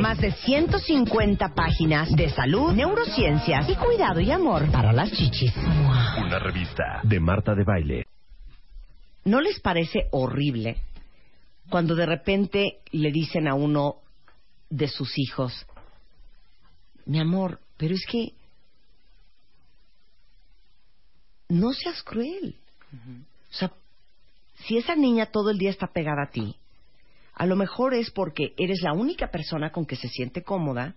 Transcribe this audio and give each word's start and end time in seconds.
más 0.00 0.18
de 0.18 0.32
150 0.32 1.54
páginas 1.54 2.10
de 2.14 2.28
salud, 2.30 2.72
neurociencias 2.72 3.68
y 3.68 3.74
cuidado 3.76 4.20
y 4.20 4.30
amor 4.30 4.70
para 4.70 4.92
las 4.92 5.10
chichis. 5.12 5.52
Una 5.56 6.38
revista 6.38 7.00
de 7.02 7.20
Marta 7.20 7.54
de 7.54 7.64
Baile. 7.64 8.06
¿No 9.24 9.40
les 9.40 9.60
parece 9.60 10.08
horrible 10.12 10.76
cuando 11.68 11.94
de 11.94 12.06
repente 12.06 12.80
le 12.92 13.10
dicen 13.10 13.48
a 13.48 13.54
uno 13.54 13.96
de 14.70 14.88
sus 14.88 15.18
hijos, 15.18 15.66
mi 17.04 17.18
amor, 17.20 17.60
pero 17.76 17.94
es 17.94 18.04
que 18.06 18.32
no 21.48 21.72
seas 21.72 22.02
cruel? 22.02 22.56
O 23.50 23.54
sea, 23.54 23.72
si 24.66 24.78
esa 24.78 24.94
niña 24.96 25.26
todo 25.26 25.50
el 25.50 25.58
día 25.58 25.70
está 25.70 25.88
pegada 25.88 26.24
a 26.24 26.30
ti, 26.30 26.56
a 27.36 27.44
lo 27.44 27.54
mejor 27.54 27.92
es 27.92 28.10
porque 28.10 28.54
eres 28.56 28.80
la 28.80 28.94
única 28.94 29.30
persona 29.30 29.70
con 29.70 29.84
que 29.84 29.94
se 29.94 30.08
siente 30.08 30.42
cómoda 30.42 30.96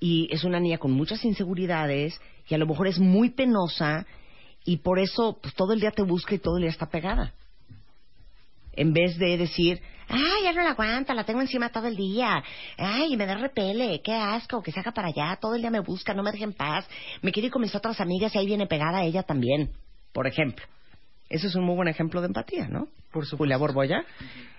y 0.00 0.28
es 0.32 0.42
una 0.42 0.58
niña 0.58 0.78
con 0.78 0.90
muchas 0.90 1.24
inseguridades 1.24 2.20
y 2.48 2.54
a 2.54 2.58
lo 2.58 2.66
mejor 2.66 2.88
es 2.88 2.98
muy 2.98 3.30
penosa 3.30 4.04
y 4.64 4.78
por 4.78 4.98
eso 4.98 5.38
pues, 5.40 5.54
todo 5.54 5.72
el 5.72 5.78
día 5.78 5.92
te 5.92 6.02
busca 6.02 6.34
y 6.34 6.40
todo 6.40 6.56
el 6.56 6.62
día 6.62 6.70
está 6.70 6.86
pegada. 6.86 7.32
En 8.72 8.92
vez 8.92 9.16
de 9.18 9.36
decir, 9.36 9.80
ay, 10.08 10.42
ya 10.42 10.52
no 10.52 10.62
la 10.62 10.70
aguanta, 10.70 11.14
la 11.14 11.24
tengo 11.24 11.40
encima 11.40 11.68
todo 11.68 11.86
el 11.86 11.94
día, 11.94 12.42
ay, 12.76 13.16
me 13.16 13.26
da 13.26 13.36
repele, 13.36 14.00
qué 14.02 14.14
asco, 14.14 14.64
que 14.64 14.72
se 14.72 14.80
haga 14.80 14.90
para 14.90 15.08
allá, 15.08 15.38
todo 15.40 15.54
el 15.54 15.60
día 15.60 15.70
me 15.70 15.80
busca, 15.80 16.12
no 16.12 16.24
me 16.24 16.32
deje 16.32 16.44
en 16.44 16.54
paz, 16.54 16.88
me 17.20 17.30
quiere 17.30 17.46
ir 17.46 17.52
con 17.52 17.62
mis 17.62 17.74
otras 17.76 18.00
amigas 18.00 18.34
y 18.34 18.38
ahí 18.38 18.46
viene 18.46 18.66
pegada 18.66 19.04
ella 19.04 19.22
también, 19.22 19.70
por 20.12 20.26
ejemplo. 20.26 20.66
Eso 21.28 21.46
es 21.46 21.54
un 21.54 21.64
muy 21.64 21.76
buen 21.76 21.88
ejemplo 21.88 22.20
de 22.20 22.26
empatía, 22.26 22.66
¿no? 22.66 22.88
Por 23.12 23.24
supuesto. 23.24 23.36
Julia 23.36 23.56
Borboya. 23.56 24.04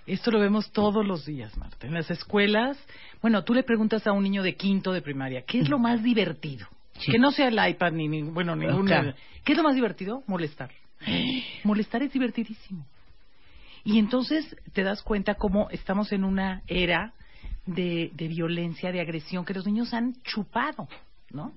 Esto 0.05 0.31
lo 0.31 0.39
vemos 0.39 0.71
todos 0.71 1.05
los 1.05 1.25
días, 1.25 1.57
Marta. 1.57 1.87
En 1.87 1.93
las 1.93 2.11
escuelas, 2.11 2.77
bueno, 3.21 3.43
tú 3.43 3.53
le 3.53 3.63
preguntas 3.63 4.05
a 4.05 4.11
un 4.11 4.23
niño 4.23 4.43
de 4.43 4.55
quinto 4.55 4.91
de 4.91 5.01
primaria, 5.01 5.43
¿qué 5.43 5.59
es 5.59 5.69
lo 5.69 5.79
más 5.79 6.03
divertido? 6.03 6.67
Que 7.05 7.17
no 7.17 7.31
sea 7.31 7.47
el 7.47 7.69
iPad 7.69 7.93
ni, 7.93 8.07
ni 8.07 8.21
bueno, 8.21 8.55
ningún... 8.55 8.87
¿Qué 9.43 9.53
es 9.53 9.57
lo 9.57 9.63
más 9.63 9.75
divertido? 9.75 10.23
Molestar. 10.27 10.71
Molestar 11.63 12.03
es 12.03 12.13
divertidísimo. 12.13 12.85
Y 13.83 13.99
entonces 13.99 14.55
te 14.73 14.83
das 14.83 15.01
cuenta 15.01 15.35
cómo 15.35 15.69
estamos 15.69 16.11
en 16.11 16.23
una 16.23 16.61
era 16.67 17.13
de, 17.65 18.11
de 18.13 18.27
violencia, 18.27 18.91
de 18.91 19.01
agresión 19.01 19.43
que 19.43 19.53
los 19.53 19.65
niños 19.65 19.93
han 19.93 20.15
chupado, 20.23 20.87
¿no? 21.31 21.53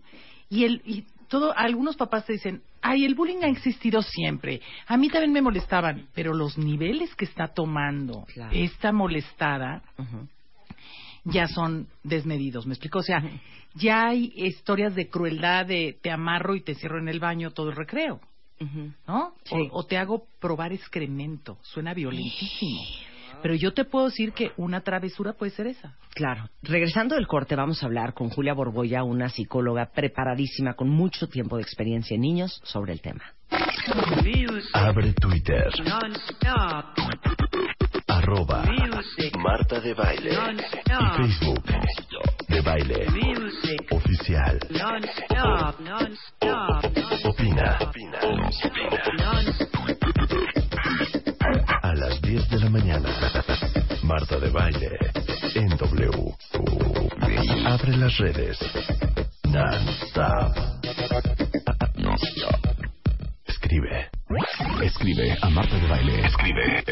Y, 0.48 0.64
el, 0.64 0.82
y 0.84 1.04
todo, 1.28 1.56
algunos 1.56 1.96
papás 1.96 2.26
te 2.26 2.34
dicen, 2.34 2.62
ay, 2.82 3.04
el 3.04 3.14
bullying 3.14 3.42
ha 3.42 3.48
existido 3.48 4.02
siempre. 4.02 4.60
A 4.86 4.96
mí 4.96 5.08
también 5.08 5.32
me 5.32 5.42
molestaban, 5.42 6.08
pero 6.14 6.34
los 6.34 6.58
niveles 6.58 7.14
que 7.14 7.24
está 7.24 7.48
tomando 7.48 8.26
esta 8.52 8.92
molestada 8.92 9.82
ya 11.24 11.46
son 11.48 11.88
desmedidos. 12.02 12.66
¿Me 12.66 12.74
explico? 12.74 13.00
O 13.00 13.02
sea, 13.02 13.22
ya 13.74 14.06
hay 14.06 14.32
historias 14.36 14.94
de 14.94 15.08
crueldad 15.08 15.66
de 15.66 15.98
te 16.00 16.10
amarro 16.10 16.54
y 16.54 16.62
te 16.62 16.74
cierro 16.74 16.98
en 16.98 17.08
el 17.08 17.20
baño 17.20 17.50
todo 17.50 17.70
el 17.70 17.76
recreo. 17.76 18.20
¿No? 19.06 19.34
O, 19.70 19.84
te 19.84 19.98
hago 19.98 20.26
probar 20.40 20.72
excremento. 20.72 21.58
Suena 21.62 21.92
violentísimo. 21.92 22.80
Pero 23.42 23.54
yo 23.54 23.72
te 23.72 23.84
puedo 23.84 24.06
decir 24.06 24.32
que 24.32 24.52
una 24.56 24.80
travesura 24.80 25.32
puede 25.32 25.52
ser 25.52 25.66
esa. 25.66 25.94
Claro. 26.14 26.48
Regresando 26.62 27.14
del 27.14 27.26
corte, 27.26 27.56
vamos 27.56 27.82
a 27.82 27.86
hablar 27.86 28.14
con 28.14 28.30
Julia 28.30 28.54
Borboya, 28.54 29.02
una 29.02 29.28
psicóloga 29.28 29.90
preparadísima 29.94 30.74
con 30.74 30.88
mucho 30.88 31.28
tiempo 31.28 31.56
de 31.56 31.62
experiencia 31.62 32.14
en 32.14 32.22
niños 32.22 32.60
sobre 32.64 32.92
el 32.92 33.00
tema. 33.00 33.22
Abre 34.72 35.12
Twitter. 35.12 35.68
Arroba 38.08 38.64
Marta 39.38 39.80
de 39.80 39.94
Baile. 39.94 40.30
Y 40.32 41.16
Facebook 41.16 41.64
de 42.48 42.60
Baile. 42.62 43.06
Oficial. 43.90 44.58
Opina. 47.24 47.78
Opina. 47.80 48.18
A 51.82 51.94
las 51.94 52.20
10 52.22 52.48
de 52.50 52.58
la 52.58 52.70
mañana. 52.70 53.08
Marta 54.02 54.38
de 54.38 54.50
Baile. 54.50 54.90
En 55.54 55.68
W. 55.68 56.10
Abre 57.66 57.96
las 57.96 58.16
redes. 58.18 58.58
Non-stop. 59.44 60.56
Escribe. 63.46 64.10
Escribe 64.82 65.36
a 65.40 65.50
Marta 65.50 65.76
de 65.76 65.86
Baile. 65.86 66.26
Escribe. 66.26 66.84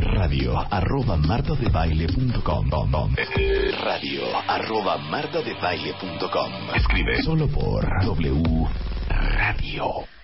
Radio 0.00 0.58
arroba 0.70 1.16
martadebaile.com. 1.16 3.14
Radio 3.82 4.22
arroba 4.48 4.98
martadebaile.com. 4.98 6.52
Escribe 6.74 7.22
solo 7.22 7.48
por 7.48 7.84
W 8.04 8.68
Radio. 9.08 10.19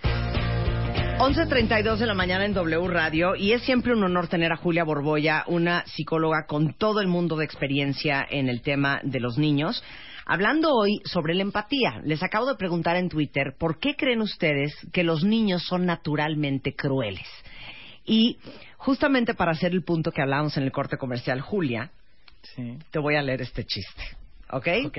11.32 1.19 1.97
de 1.97 2.06
la 2.06 2.12
mañana 2.12 2.44
en 2.44 2.53
W 2.53 2.88
Radio 2.88 3.37
y 3.37 3.53
es 3.53 3.62
siempre 3.62 3.94
un 3.94 4.04
honor 4.04 4.28
tener 4.28 4.53
a 4.53 4.56
Julia 4.56 4.84
Borboya, 4.84 5.44
una 5.47 5.82
psicóloga 5.87 6.44
con 6.47 6.75
todo 6.75 7.00
el 7.00 7.09
mundo 7.09 7.37
de 7.37 7.44
experiencia 7.47 8.27
en 8.28 8.50
el 8.50 8.60
tema 8.60 9.00
de 9.03 9.19
los 9.19 9.38
niños, 9.38 9.82
hablando 10.27 10.75
hoy 10.75 11.00
sobre 11.06 11.34
la 11.34 11.41
empatía. 11.41 12.03
Les 12.04 12.22
acabo 12.22 12.44
de 12.44 12.56
preguntar 12.56 12.97
en 12.97 13.09
Twitter, 13.09 13.54
¿por 13.59 13.78
qué 13.78 13.97
creen 13.97 14.21
ustedes 14.21 14.77
que 14.93 15.04
los 15.04 15.25
niños 15.25 15.62
son 15.62 15.87
naturalmente 15.87 16.75
crueles? 16.75 17.27
Y 18.04 18.38
justamente 18.77 19.33
para 19.33 19.53
hacer 19.53 19.72
el 19.72 19.84
punto 19.84 20.12
que 20.12 20.21
hablábamos 20.21 20.59
en 20.59 20.65
el 20.65 20.71
corte 20.71 20.98
comercial, 20.98 21.41
Julia, 21.41 21.91
te 22.91 22.98
voy 22.98 23.16
a 23.16 23.22
leer 23.22 23.41
este 23.41 23.65
chiste, 23.65 24.03
¿ok? 24.50 24.69
Ok. 24.84 24.98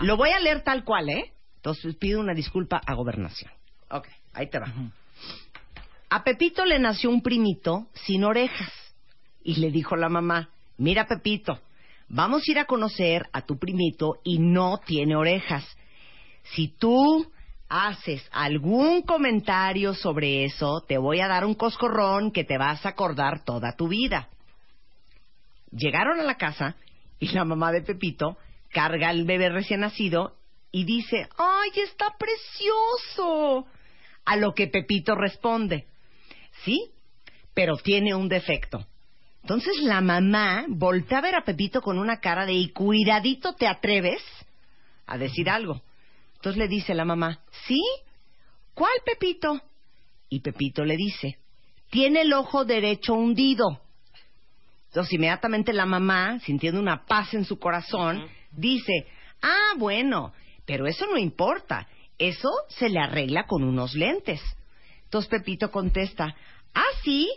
Lo 0.00 0.16
voy 0.16 0.30
a 0.30 0.40
leer 0.40 0.62
tal 0.62 0.82
cual, 0.82 1.10
¿eh? 1.10 1.30
Entonces 1.56 1.94
pido 1.96 2.20
una 2.20 2.32
disculpa 2.32 2.80
a 2.84 2.94
Gobernación. 2.94 3.52
Ok, 3.90 4.08
ahí 4.32 4.48
te 4.48 4.58
va. 4.58 4.72
A 6.14 6.24
Pepito 6.24 6.66
le 6.66 6.78
nació 6.78 7.08
un 7.08 7.22
primito 7.22 7.86
sin 7.94 8.24
orejas 8.24 8.70
y 9.42 9.54
le 9.54 9.70
dijo 9.70 9.96
la 9.96 10.10
mamá, 10.10 10.50
mira 10.76 11.06
Pepito, 11.06 11.58
vamos 12.06 12.42
a 12.46 12.50
ir 12.50 12.58
a 12.58 12.66
conocer 12.66 13.30
a 13.32 13.46
tu 13.46 13.58
primito 13.58 14.16
y 14.22 14.38
no 14.38 14.78
tiene 14.84 15.16
orejas. 15.16 15.64
Si 16.54 16.68
tú 16.68 17.32
haces 17.66 18.28
algún 18.30 19.00
comentario 19.00 19.94
sobre 19.94 20.44
eso, 20.44 20.82
te 20.86 20.98
voy 20.98 21.20
a 21.20 21.28
dar 21.28 21.46
un 21.46 21.54
coscorrón 21.54 22.30
que 22.30 22.44
te 22.44 22.58
vas 22.58 22.84
a 22.84 22.90
acordar 22.90 23.42
toda 23.42 23.74
tu 23.74 23.88
vida. 23.88 24.28
Llegaron 25.70 26.20
a 26.20 26.24
la 26.24 26.36
casa 26.36 26.76
y 27.20 27.28
la 27.28 27.46
mamá 27.46 27.72
de 27.72 27.80
Pepito 27.80 28.36
carga 28.68 29.08
al 29.08 29.24
bebé 29.24 29.48
recién 29.48 29.80
nacido 29.80 30.36
y 30.70 30.84
dice, 30.84 31.26
¡ay, 31.38 31.70
está 31.76 32.14
precioso! 32.18 33.66
A 34.26 34.36
lo 34.36 34.52
que 34.52 34.66
Pepito 34.66 35.14
responde, 35.14 35.86
sí, 36.64 36.90
pero 37.54 37.76
tiene 37.76 38.14
un 38.14 38.28
defecto. 38.28 38.86
Entonces 39.42 39.78
la 39.82 40.00
mamá 40.00 40.64
voltea 40.68 41.18
a 41.18 41.22
ver 41.22 41.34
a 41.34 41.44
Pepito 41.44 41.80
con 41.82 41.98
una 41.98 42.20
cara 42.20 42.46
de, 42.46 42.52
y 42.52 42.70
cuidadito 42.70 43.54
te 43.54 43.66
atreves 43.66 44.22
a 45.06 45.18
decir 45.18 45.50
algo. 45.50 45.82
Entonces 46.36 46.58
le 46.58 46.68
dice 46.68 46.94
la 46.94 47.04
mamá, 47.04 47.40
¿sí? 47.66 47.80
¿Cuál 48.74 48.92
Pepito? 49.04 49.60
Y 50.28 50.40
Pepito 50.40 50.84
le 50.84 50.96
dice, 50.96 51.38
tiene 51.90 52.22
el 52.22 52.32
ojo 52.32 52.64
derecho 52.64 53.14
hundido. 53.14 53.80
Entonces 54.88 55.12
inmediatamente 55.14 55.72
la 55.72 55.86
mamá, 55.86 56.38
sintiendo 56.40 56.80
una 56.80 57.04
paz 57.04 57.34
en 57.34 57.44
su 57.44 57.58
corazón, 57.58 58.26
dice, 58.52 59.06
Ah, 59.42 59.74
bueno, 59.76 60.32
pero 60.64 60.86
eso 60.86 61.06
no 61.06 61.18
importa. 61.18 61.88
Eso 62.16 62.48
se 62.68 62.88
le 62.88 63.00
arregla 63.00 63.46
con 63.46 63.64
unos 63.64 63.94
lentes. 63.94 64.40
Entonces 65.04 65.28
Pepito 65.28 65.70
contesta, 65.70 66.34
ah, 66.74 66.90
sí, 67.02 67.30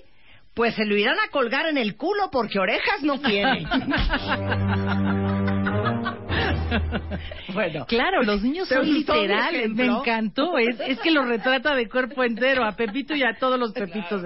pues 0.54 0.76
se 0.76 0.86
lo 0.86 0.96
irán 0.96 1.18
a 1.20 1.30
colgar 1.30 1.66
en 1.68 1.78
el 1.78 1.98
culo 1.98 2.30
porque 2.32 2.60
orejas 2.60 3.04
no 3.04 3.20
tiene. 3.20 3.66
bueno, 7.54 7.86
claro, 7.86 8.24
los 8.24 8.42
niños 8.42 8.68
son 8.68 8.92
literales, 8.92 9.70
me 9.72 9.86
encantó, 9.86 10.58
es, 10.58 10.80
es 10.80 11.00
que 11.00 11.12
lo 11.12 11.26
retrata 11.26 11.76
de 11.76 11.88
cuerpo 11.90 12.24
entero 12.24 12.66
a 12.66 12.76
Pepito 12.76 13.14
y 13.16 13.24
a 13.24 13.38
todos 13.38 13.60
los 13.60 13.74
Pepitos. 13.74 14.24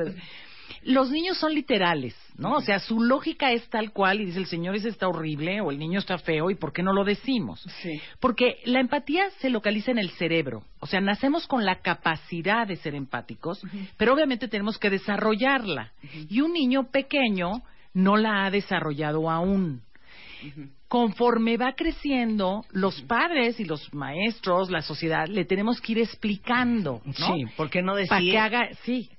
Los 0.83 1.11
niños 1.11 1.37
son 1.37 1.53
literales, 1.53 2.15
¿no? 2.37 2.55
O 2.55 2.61
sea, 2.61 2.79
su 2.79 3.01
lógica 3.01 3.51
es 3.51 3.67
tal 3.69 3.91
cual 3.91 4.21
y 4.21 4.25
dice 4.25 4.39
el 4.39 4.45
señor 4.45 4.75
ese 4.75 4.89
está 4.89 5.07
horrible 5.07 5.61
o 5.61 5.71
el 5.71 5.79
niño 5.79 5.99
está 5.99 6.17
feo 6.17 6.49
y 6.49 6.55
¿por 6.55 6.73
qué 6.73 6.83
no 6.83 6.93
lo 6.93 7.03
decimos? 7.03 7.61
Sí. 7.81 8.01
Porque 8.19 8.57
la 8.65 8.79
empatía 8.79 9.29
se 9.39 9.49
localiza 9.49 9.91
en 9.91 9.99
el 9.99 10.09
cerebro, 10.11 10.63
o 10.79 10.87
sea, 10.87 11.01
nacemos 11.01 11.47
con 11.47 11.65
la 11.65 11.81
capacidad 11.81 12.67
de 12.67 12.77
ser 12.77 12.95
empáticos, 12.95 13.61
pero 13.97 14.13
obviamente 14.13 14.47
tenemos 14.47 14.77
que 14.77 14.89
desarrollarla. 14.89 15.91
Y 16.29 16.41
un 16.41 16.53
niño 16.53 16.89
pequeño 16.91 17.61
no 17.93 18.17
la 18.17 18.45
ha 18.45 18.51
desarrollado 18.51 19.29
aún. 19.29 19.81
Conforme 20.87 21.57
va 21.57 21.73
creciendo, 21.73 22.65
los 22.71 23.01
padres 23.01 23.59
y 23.59 23.65
los 23.65 23.93
maestros, 23.93 24.71
la 24.71 24.81
sociedad, 24.81 25.27
le 25.27 25.45
tenemos 25.45 25.79
que 25.81 25.91
ir 25.91 25.99
explicando, 25.99 27.01
¿no? 27.05 27.13
Sí, 27.13 27.45
¿por 27.55 27.69
qué 27.69 27.81
no 27.81 27.95
decir? 27.95 28.09
Para 28.09 28.21
que 28.21 28.37
haga, 28.39 28.69
sí, 28.83 29.09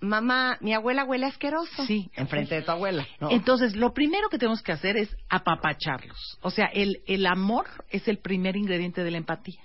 mamá, 0.00 0.58
mi 0.60 0.74
abuela 0.74 1.04
huele 1.04 1.26
asqueroso. 1.26 1.84
Sí. 1.86 2.10
Enfrente 2.14 2.54
de 2.54 2.62
tu 2.62 2.70
abuela. 2.70 3.06
Entonces, 3.30 3.76
lo 3.76 3.92
primero 3.92 4.28
que 4.28 4.38
tenemos 4.38 4.62
que 4.62 4.72
hacer 4.72 4.96
es 4.96 5.14
apapacharlos. 5.28 6.38
O 6.42 6.50
sea, 6.50 6.66
el, 6.66 7.02
el 7.06 7.26
amor 7.26 7.66
es 7.90 8.06
el 8.08 8.18
primer 8.18 8.56
ingrediente 8.56 9.02
de 9.04 9.10
la 9.10 9.18
empatía. 9.18 9.60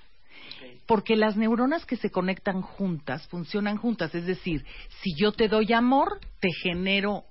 Porque 0.86 1.16
las 1.16 1.38
neuronas 1.38 1.86
que 1.86 1.95
se 1.95 2.10
conectan 2.10 2.62
juntas 2.62 3.28
funcionan 3.28 3.78
juntas. 3.78 4.13
Es 4.16 4.25
decir, 4.25 4.66
si 5.01 5.12
yo 5.16 5.31
te 5.31 5.48
doy 5.48 5.72
amor, 5.74 6.19
te 6.39 6.50
genero 6.63 7.25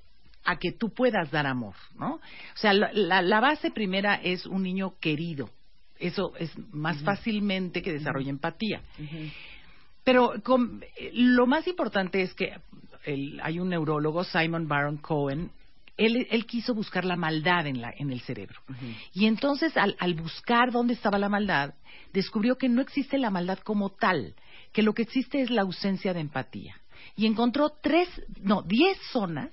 a 0.44 0.58
que 0.58 0.72
tú 0.72 0.92
puedas 0.94 1.30
dar 1.30 1.46
amor, 1.46 1.74
¿no? 1.96 2.14
O 2.14 2.56
sea, 2.56 2.72
la, 2.72 3.20
la, 3.20 3.40
base 3.40 3.70
primera 3.70 4.14
es 4.14 4.46
un 4.46 4.62
niño 4.62 4.94
querido. 4.98 5.50
Eso 5.98 6.32
es 6.38 6.50
más 6.72 7.02
fácilmente 7.02 7.82
que 7.82 7.92
desarrolle 7.92 8.30
empatía. 8.30 8.80
Pero 10.02 10.32
lo 11.12 11.46
más 11.46 11.66
importante 11.66 12.22
es 12.22 12.32
que 12.32 12.54
hay 13.06 13.58
un 13.58 13.68
neurólogo, 13.68 14.24
Simon 14.24 14.68
Baron 14.68 14.98
Cohen, 14.98 15.50
él, 15.96 16.46
quiso 16.46 16.74
buscar 16.74 17.04
la 17.04 17.16
maldad 17.16 17.66
en, 17.66 17.80
la, 17.80 17.92
en 17.96 18.10
el 18.10 18.20
cerebro. 18.20 18.60
Y 19.12 19.26
entonces, 19.26 19.76
al, 19.76 19.96
al, 19.98 20.14
buscar 20.14 20.72
dónde 20.72 20.94
estaba 20.94 21.18
la 21.18 21.28
maldad, 21.28 21.74
descubrió 22.12 22.56
que 22.56 22.68
no 22.70 22.80
existe 22.80 23.18
la 23.18 23.30
maldad 23.30 23.58
como 23.58 23.90
tal, 23.90 24.34
que 24.72 24.82
lo 24.82 24.94
que 24.94 25.02
existe 25.02 25.42
es 25.42 25.50
la 25.50 25.62
ausencia 25.62 26.14
de 26.14 26.20
empatía. 26.20 26.80
Y 27.16 27.26
encontró 27.26 27.70
tres, 27.82 28.08
no, 28.40 28.62
diez 28.62 28.98
zonas 29.12 29.50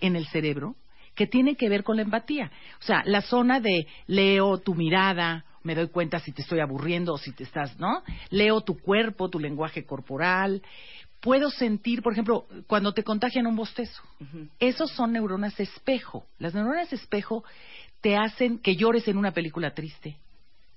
en 0.00 0.16
el 0.16 0.26
cerebro 0.28 0.76
que 1.14 1.26
tienen 1.26 1.56
que 1.56 1.68
ver 1.68 1.84
con 1.84 1.96
la 1.96 2.02
empatía. 2.02 2.50
O 2.80 2.82
sea, 2.82 3.02
la 3.04 3.20
zona 3.20 3.60
de 3.60 3.86
leo 4.06 4.58
tu 4.58 4.74
mirada, 4.74 5.44
me 5.62 5.74
doy 5.74 5.88
cuenta 5.88 6.18
si 6.20 6.32
te 6.32 6.40
estoy 6.42 6.60
aburriendo 6.60 7.12
o 7.12 7.18
si 7.18 7.32
te 7.32 7.44
estás, 7.44 7.78
¿no? 7.78 8.02
Leo 8.30 8.62
tu 8.62 8.78
cuerpo, 8.78 9.28
tu 9.28 9.38
lenguaje 9.38 9.84
corporal, 9.84 10.62
puedo 11.20 11.50
sentir, 11.50 12.02
por 12.02 12.12
ejemplo, 12.12 12.46
cuando 12.66 12.92
te 12.92 13.04
contagian 13.04 13.46
un 13.46 13.56
bostezo. 13.56 14.02
Esos 14.58 14.90
son 14.92 15.12
neuronas 15.12 15.58
espejo. 15.60 16.26
Las 16.38 16.54
neuronas 16.54 16.92
espejo 16.92 17.44
te 18.00 18.16
hacen 18.16 18.58
que 18.58 18.76
llores 18.76 19.06
en 19.08 19.18
una 19.18 19.32
película 19.32 19.72
triste. 19.74 20.16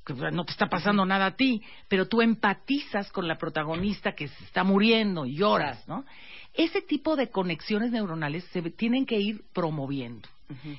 Que 0.06 0.14
no 0.14 0.44
te 0.44 0.52
está 0.52 0.68
pasando 0.68 1.06
nada 1.06 1.28
a 1.28 1.36
ti, 1.38 1.62
pero 1.88 2.10
tú 2.10 2.22
empatizas 2.22 3.10
con 3.12 3.26
la 3.26 3.38
protagonista 3.38 4.14
que 4.14 4.28
se 4.28 4.44
está 4.44 4.66
muriendo 4.66 5.26
y 5.26 5.38
lloras, 5.38 5.88
¿no? 5.88 6.06
Ese 6.54 6.82
tipo 6.82 7.16
de 7.16 7.30
conexiones 7.30 7.92
neuronales 7.92 8.44
se 8.52 8.62
tienen 8.72 9.06
que 9.06 9.20
ir 9.20 9.44
promoviendo. 9.54 10.28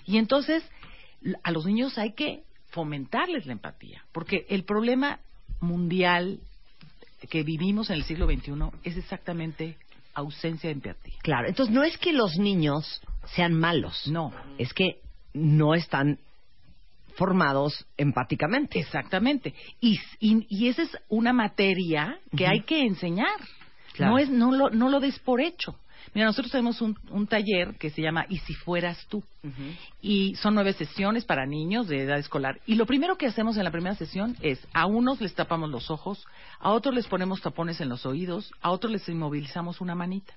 Y 0.05 0.19
entonces 0.19 0.62
a 1.43 1.50
los 1.50 1.64
niños 1.64 1.96
hay 1.96 2.12
que 2.12 2.44
fomentarles 2.69 3.46
la 3.46 3.52
empatía, 3.52 4.05
porque 4.12 4.44
el 4.50 4.64
problema 4.64 5.20
mundial 5.61 6.40
que 7.28 7.43
vivimos 7.43 7.90
en 7.90 7.96
el 7.96 8.05
siglo 8.05 8.26
XXI 8.26 8.52
es 8.82 8.96
exactamente 8.96 9.76
ausencia 10.14 10.69
de 10.69 10.75
empatía. 10.75 11.14
Claro, 11.22 11.49
entonces 11.49 11.75
no 11.75 11.82
es 11.82 11.99
que 11.99 12.12
los 12.12 12.37
niños 12.37 13.00
sean 13.34 13.55
malos. 13.55 14.06
No. 14.06 14.32
Es 14.58 14.72
que 14.72 15.00
no 15.32 15.75
están 15.75 16.19
formados 17.16 17.87
empáticamente. 17.96 18.78
Exactamente. 18.78 19.55
Y, 19.81 19.99
y, 20.20 20.69
esa 20.69 20.82
es 20.82 20.96
una 21.08 21.32
materia 21.32 22.19
que 22.37 22.46
hay 22.46 22.62
que 22.62 22.82
enseñar. 22.82 23.40
No, 23.99 24.19
es, 24.19 24.28
no, 24.28 24.52
lo, 24.52 24.70
no 24.70 24.88
lo 24.88 25.00
des 25.00 25.19
por 25.20 25.40
hecho. 25.40 25.78
Mira, 26.12 26.27
nosotros 26.27 26.53
tenemos 26.53 26.81
un, 26.83 26.99
un 27.11 27.27
taller 27.27 27.77
que 27.79 27.91
se 27.91 28.03
llama 28.03 28.27
¿Y 28.29 28.39
si 28.39 28.55
fueras 28.55 29.06
tú? 29.09 29.23
Y 30.01 30.35
son 30.37 30.55
nueve 30.55 30.73
sesiones 30.73 31.25
para 31.25 31.47
niños 31.47 31.89
de 31.89 32.03
edad 32.03 32.19
escolar. 32.19 32.61
Y 32.67 32.75
lo 32.75 32.87
primero 32.87 33.17
que 33.17 33.27
hacemos 33.27 33.56
en 33.56 33.65
la 33.65 33.71
primera 33.71 33.95
sesión 33.95 34.37
es 34.41 34.67
a 34.73 34.87
unos 34.87 35.21
les 35.21 35.35
tapamos 35.35 35.71
los 35.71 35.91
ojos, 35.91 36.25
a 36.61 36.71
otros 36.71 36.95
les 36.95 37.06
ponemos 37.06 37.41
tapones 37.41 37.81
en 37.81 37.89
los 37.89 38.06
oídos, 38.06 38.53
a 38.61 38.71
otros 38.71 38.93
les 38.93 39.09
inmovilizamos 39.09 39.81
una 39.81 39.95
manita. 39.95 40.35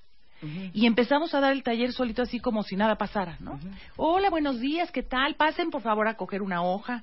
Y 0.72 0.86
empezamos 0.86 1.34
a 1.34 1.40
dar 1.40 1.52
el 1.52 1.64
taller 1.64 1.92
solito 1.92 2.22
así 2.22 2.38
como 2.38 2.62
si 2.62 2.76
nada 2.76 2.96
pasara, 2.96 3.36
¿no? 3.40 3.58
Hola, 3.96 4.30
buenos 4.30 4.60
días, 4.60 4.92
¿qué 4.92 5.02
tal? 5.02 5.34
Pasen 5.34 5.70
por 5.70 5.82
favor 5.82 6.06
a 6.06 6.14
coger 6.14 6.42
una 6.42 6.62
hoja. 6.62 7.02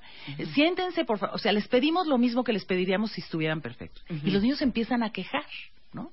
Siéntense, 0.54 1.04
por 1.04 1.18
favor. 1.18 1.34
O 1.34 1.38
sea, 1.38 1.52
les 1.52 1.68
pedimos 1.68 2.06
lo 2.06 2.16
mismo 2.16 2.44
que 2.44 2.54
les 2.54 2.64
pediríamos 2.64 3.12
si 3.12 3.20
estuvieran 3.20 3.60
perfectos. 3.60 4.02
Y 4.08 4.30
los 4.30 4.42
niños 4.42 4.62
empiezan 4.62 5.02
a 5.02 5.10
quejar, 5.10 5.44
¿no? 5.92 6.12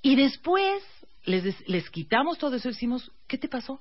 Y 0.00 0.16
después 0.16 0.82
les, 1.24 1.68
les 1.68 1.90
quitamos 1.90 2.38
todo 2.38 2.56
eso 2.56 2.68
y 2.68 2.72
decimos, 2.72 3.10
¿qué 3.26 3.38
te 3.38 3.48
pasó? 3.48 3.80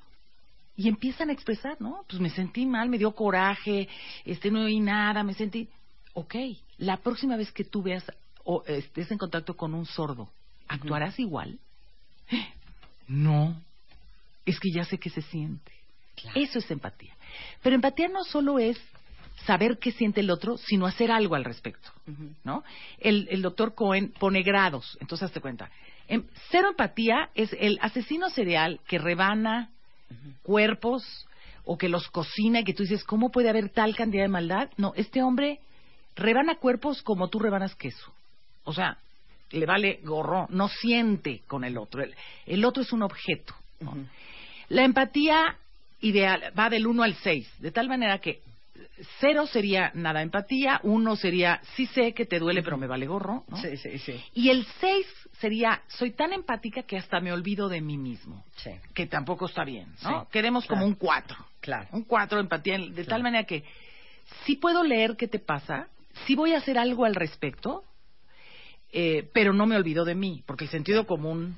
Y 0.76 0.88
empiezan 0.88 1.30
a 1.30 1.34
expresar, 1.34 1.80
¿no? 1.82 2.06
Pues 2.08 2.22
me 2.22 2.30
sentí 2.30 2.66
mal, 2.66 2.90
me 2.90 2.98
dio 2.98 3.14
coraje, 3.14 3.88
este 4.26 4.52
no 4.52 4.64
oí 4.64 4.80
nada, 4.80 5.24
me 5.24 5.34
sentí... 5.34 5.68
Ok, 6.14 6.36
la 6.78 6.98
próxima 6.98 7.38
vez 7.38 7.52
que 7.52 7.64
tú 7.64 7.82
veas 7.82 8.04
o 8.44 8.64
estés 8.66 9.12
en 9.12 9.18
contacto 9.18 9.56
con 9.56 9.74
un 9.74 9.86
sordo, 9.86 10.30
¿actuarás 10.68 11.18
igual? 11.20 11.60
No, 13.08 13.62
es 14.46 14.60
que 14.60 14.72
ya 14.72 14.84
sé 14.84 14.98
que 14.98 15.10
se 15.10 15.22
siente. 15.22 15.72
Eso 16.36 16.60
es 16.60 16.70
empatía. 16.70 17.16
Pero 17.62 17.76
empatía 17.76 18.08
no 18.10 18.24
solo 18.24 18.60
es 18.60 18.78
saber 19.46 19.80
qué 19.80 19.92
siente 19.92 20.20
el 20.20 20.30
otro, 20.30 20.58
sino 20.58 20.86
hacer 20.86 21.12
algo 21.12 21.36
al 21.36 21.46
respecto, 21.46 21.92
¿no? 22.44 22.64
El, 23.00 23.28
el 23.32 23.42
doctor 23.42 23.74
Cohen 23.74 24.12
pone 24.12 24.44
grados, 24.44 24.98
entonces 25.00 25.26
hazte 25.26 25.42
cuenta. 25.42 25.70
Em, 26.12 26.26
cero 26.50 26.68
empatía 26.72 27.30
es 27.36 27.56
el 27.58 27.80
asesino 27.82 28.30
serial 28.30 28.82
que 28.86 28.98
rebana 28.98 29.70
cuerpos 30.44 31.26
o 31.64 31.78
que 31.78 31.88
los 31.88 32.10
cocina 32.10 32.60
y 32.60 32.64
que 32.66 32.74
tú 32.74 32.84
dices, 32.84 33.06
¿cómo 33.06 33.32
puede 33.32 33.50
haber 33.50 33.70
tal 33.70 33.96
cantidad 33.96 34.24
de 34.24 34.28
maldad? 34.28 34.70
No, 34.76 34.92
este 34.98 35.24
hombre 35.24 35.62
rebana 36.18 36.56
cuerpos 36.56 37.02
como 37.02 37.30
tú 37.30 37.40
rebanas 37.40 37.76
queso. 37.76 38.14
O 38.66 38.74
sea, 38.74 38.98
le 39.52 39.66
vale 39.66 40.02
gorro, 40.04 40.48
no 40.50 40.68
siente 40.68 41.44
con 41.48 41.64
el 41.64 41.78
otro. 41.78 42.04
El, 42.46 42.66
otro 42.66 42.84
es 42.84 42.92
un 42.92 43.04
objeto. 43.04 43.56
La 44.68 44.84
empatía 44.84 45.56
ideal 46.02 46.52
va 46.60 46.70
del 46.70 46.88
1 46.88 47.04
al 47.04 47.16
6, 47.16 47.62
de 47.62 47.72
tal 47.72 47.88
manera 47.88 48.20
que 48.20 48.42
cero 49.20 49.48
sería 49.48 49.92
nada 49.94 50.22
empatía, 50.22 50.80
uno 50.84 51.16
sería 51.16 51.62
sí 51.76 51.86
sé 51.88 52.14
que 52.14 52.26
te 52.26 52.40
duele 52.40 52.64
pero 52.64 52.78
me 52.78 52.88
vale 52.88 53.08
gorro, 53.08 53.44
¿no? 53.48 53.58
Sí, 53.58 53.78
sí, 53.78 53.98
sí. 54.00 54.22
Y 54.34 54.50
el 54.50 54.66
seis 54.80 55.06
sería 55.40 55.82
soy 55.88 56.12
tan 56.12 56.34
empática 56.34 56.84
que 56.84 56.98
hasta 56.98 57.20
me 57.20 57.32
olvido 57.32 57.70
de 57.70 57.82
mí 57.82 57.98
mismo, 57.98 58.44
sí. 58.58 58.72
que 58.94 59.08
tampoco 59.08 59.46
está 59.46 59.64
bien, 59.64 59.88
¿no? 60.04 60.28
Queremos 60.30 60.66
como 60.66 60.86
un 60.86 60.96
cuatro, 60.96 61.38
claro, 61.60 61.88
un 61.92 62.04
cuatro 62.04 62.40
empatía 62.40 62.78
de 62.78 63.04
tal 63.06 63.24
manera 63.24 63.46
que 63.46 63.64
sí 64.46 64.56
puedo 64.56 64.84
leer 64.84 65.16
qué 65.18 65.28
te 65.28 65.40
pasa, 65.40 65.88
sí 66.26 66.36
voy 66.36 66.54
a 66.54 66.58
hacer 66.58 66.78
algo 66.78 67.06
al 67.06 67.16
respecto, 67.16 67.84
eh, 68.92 69.30
pero 69.34 69.54
no 69.54 69.66
me 69.66 69.76
olvido 69.76 70.06
de 70.06 70.16
mí, 70.16 70.44
porque 70.46 70.66
el 70.66 70.70
sentido 70.70 71.06
común 71.06 71.58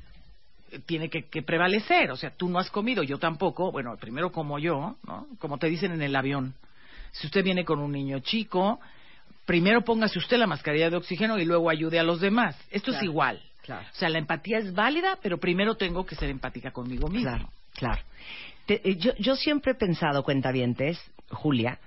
tiene 0.85 1.09
que, 1.09 1.25
que, 1.25 1.41
prevalecer. 1.41 2.11
O 2.11 2.17
sea, 2.17 2.31
tú 2.31 2.49
no 2.49 2.59
has 2.59 2.69
comido, 2.69 3.03
yo 3.03 3.17
tampoco. 3.19 3.71
Bueno, 3.71 3.95
primero 3.97 4.31
como 4.31 4.59
yo, 4.59 4.97
¿no? 5.03 5.27
Como 5.39 5.57
te 5.57 5.67
dicen 5.67 5.91
en 5.91 6.01
el 6.01 6.15
avión. 6.15 6.55
Si 7.13 7.27
usted 7.27 7.43
viene 7.43 7.63
con 7.63 7.79
un 7.79 7.91
niño 7.91 8.19
chico, 8.19 8.79
primero 9.45 9.83
póngase 9.83 10.19
usted 10.19 10.37
la 10.37 10.47
mascarilla 10.47 10.89
de 10.89 10.97
oxígeno 10.97 11.39
y 11.39 11.45
luego 11.45 11.69
ayude 11.69 11.99
a 11.99 12.03
los 12.03 12.19
demás. 12.19 12.57
Esto 12.71 12.91
es 12.91 13.01
igual. 13.01 13.41
Claro. 13.61 13.87
O 13.89 13.95
sea, 13.95 14.09
la 14.09 14.17
empatía 14.17 14.57
es 14.57 14.73
válida, 14.73 15.17
pero 15.21 15.37
primero 15.37 15.75
tengo 15.75 16.05
que 16.05 16.15
ser 16.15 16.29
empática 16.29 16.71
conmigo 16.71 17.07
mismo. 17.07 17.29
Claro, 17.29 17.49
claro. 17.73 18.01
Eh, 18.67 18.95
yo, 18.97 19.13
yo 19.17 19.35
siempre 19.35 19.71
he 19.73 19.75
pensado, 19.75 20.23
cuentavientes, 20.23 20.99
Julia, 21.29 21.79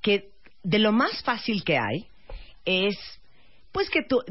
que 0.00 0.30
de 0.62 0.78
lo 0.78 0.92
más 0.92 1.22
fácil 1.22 1.64
que 1.64 1.78
hay 1.78 2.06
es, 2.64 2.96
pues 3.72 3.90
que 3.90 4.02
tú, 4.02 4.22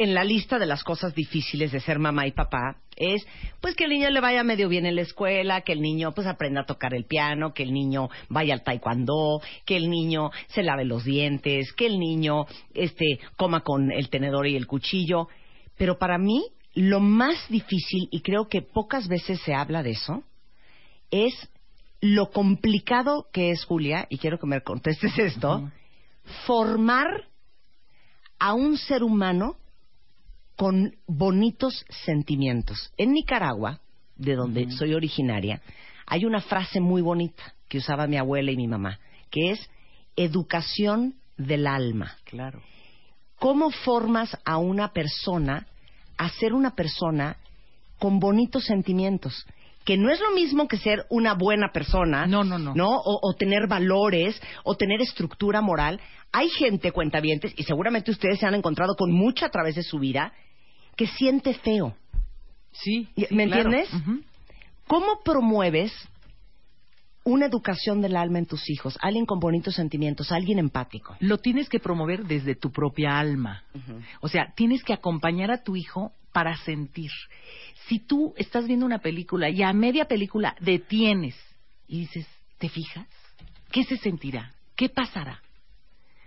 en 0.00 0.14
la 0.14 0.24
lista 0.24 0.58
de 0.58 0.64
las 0.64 0.82
cosas 0.82 1.14
difíciles 1.14 1.72
de 1.72 1.80
ser 1.80 1.98
mamá 1.98 2.26
y 2.26 2.32
papá 2.32 2.78
es 2.96 3.22
pues 3.60 3.74
que 3.76 3.84
el 3.84 3.90
niño 3.90 4.08
le 4.08 4.22
vaya 4.22 4.42
medio 4.42 4.66
bien 4.66 4.86
en 4.86 4.96
la 4.96 5.02
escuela, 5.02 5.60
que 5.60 5.72
el 5.72 5.82
niño 5.82 6.12
pues 6.12 6.26
aprenda 6.26 6.62
a 6.62 6.64
tocar 6.64 6.94
el 6.94 7.04
piano, 7.04 7.52
que 7.52 7.64
el 7.64 7.74
niño 7.74 8.08
vaya 8.30 8.54
al 8.54 8.62
taekwondo, 8.62 9.42
que 9.66 9.76
el 9.76 9.90
niño 9.90 10.30
se 10.48 10.62
lave 10.62 10.86
los 10.86 11.04
dientes, 11.04 11.74
que 11.74 11.84
el 11.84 11.98
niño 11.98 12.46
este 12.72 13.20
coma 13.36 13.60
con 13.60 13.92
el 13.92 14.08
tenedor 14.08 14.46
y 14.46 14.56
el 14.56 14.66
cuchillo, 14.66 15.28
pero 15.76 15.98
para 15.98 16.16
mí 16.16 16.46
lo 16.72 17.00
más 17.00 17.36
difícil 17.50 18.08
y 18.10 18.22
creo 18.22 18.48
que 18.48 18.62
pocas 18.62 19.06
veces 19.06 19.38
se 19.42 19.52
habla 19.52 19.82
de 19.82 19.90
eso 19.90 20.24
es 21.10 21.34
lo 22.00 22.30
complicado 22.30 23.26
que 23.34 23.50
es 23.50 23.66
Julia 23.66 24.06
y 24.08 24.16
quiero 24.16 24.38
que 24.38 24.46
me 24.46 24.62
contestes 24.62 25.18
esto, 25.18 25.70
formar 26.46 27.28
a 28.38 28.54
un 28.54 28.78
ser 28.78 29.02
humano 29.02 29.59
con 30.60 30.94
bonitos 31.06 31.86
sentimientos. 32.04 32.92
En 32.98 33.14
Nicaragua, 33.14 33.80
de 34.16 34.34
donde 34.34 34.70
soy 34.72 34.92
originaria, 34.92 35.62
hay 36.04 36.26
una 36.26 36.42
frase 36.42 36.80
muy 36.80 37.00
bonita 37.00 37.54
que 37.66 37.78
usaba 37.78 38.06
mi 38.06 38.18
abuela 38.18 38.50
y 38.50 38.58
mi 38.58 38.68
mamá, 38.68 38.98
que 39.30 39.52
es 39.52 39.70
educación 40.16 41.14
del 41.38 41.66
alma. 41.66 42.14
Claro. 42.24 42.60
¿Cómo 43.38 43.70
formas 43.70 44.36
a 44.44 44.58
una 44.58 44.92
persona 44.92 45.66
a 46.18 46.28
ser 46.28 46.52
una 46.52 46.74
persona 46.74 47.38
con 47.98 48.20
bonitos 48.20 48.64
sentimientos? 48.64 49.46
que 49.82 49.96
no 49.96 50.10
es 50.10 50.20
lo 50.20 50.32
mismo 50.32 50.68
que 50.68 50.76
ser 50.76 51.06
una 51.08 51.32
buena 51.32 51.72
persona, 51.72 52.26
no, 52.26 52.44
no, 52.44 52.58
no, 52.58 52.74
¿no? 52.74 52.90
O, 52.90 53.18
o, 53.22 53.34
tener 53.34 53.66
valores, 53.66 54.40
o 54.62 54.76
tener 54.76 55.00
estructura 55.00 55.62
moral. 55.62 55.98
Hay 56.32 56.50
gente, 56.50 56.92
cuentavientes, 56.92 57.54
y 57.56 57.62
seguramente 57.62 58.10
ustedes 58.10 58.38
se 58.38 58.46
han 58.46 58.54
encontrado 58.54 58.94
con 58.94 59.10
mucha 59.10 59.46
a 59.46 59.50
través 59.50 59.76
de 59.76 59.82
su 59.82 59.98
vida, 59.98 60.34
que 61.00 61.06
siente 61.06 61.54
feo. 61.54 61.96
Sí. 62.72 63.08
¿Me 63.30 63.44
entiendes? 63.44 63.88
¿Cómo 64.86 65.20
promueves 65.24 65.90
una 67.24 67.46
educación 67.46 68.02
del 68.02 68.16
alma 68.16 68.38
en 68.38 68.44
tus 68.44 68.68
hijos? 68.68 68.98
Alguien 69.00 69.24
con 69.24 69.40
bonitos 69.40 69.76
sentimientos, 69.76 70.30
alguien 70.30 70.58
empático. 70.58 71.16
Lo 71.20 71.38
tienes 71.38 71.70
que 71.70 71.80
promover 71.80 72.26
desde 72.26 72.54
tu 72.54 72.70
propia 72.70 73.18
alma. 73.18 73.64
O 74.20 74.28
sea, 74.28 74.52
tienes 74.54 74.84
que 74.84 74.92
acompañar 74.92 75.50
a 75.50 75.62
tu 75.62 75.74
hijo 75.74 76.12
para 76.34 76.54
sentir. 76.58 77.10
Si 77.86 77.98
tú 77.98 78.34
estás 78.36 78.66
viendo 78.66 78.84
una 78.84 78.98
película 78.98 79.48
y 79.48 79.62
a 79.62 79.72
media 79.72 80.04
película 80.04 80.54
detienes 80.60 81.34
y 81.88 82.00
dices, 82.00 82.26
¿te 82.58 82.68
fijas? 82.68 83.08
¿Qué 83.72 83.84
se 83.84 83.96
sentirá? 83.96 84.52
¿Qué 84.76 84.90
pasará? 84.90 85.40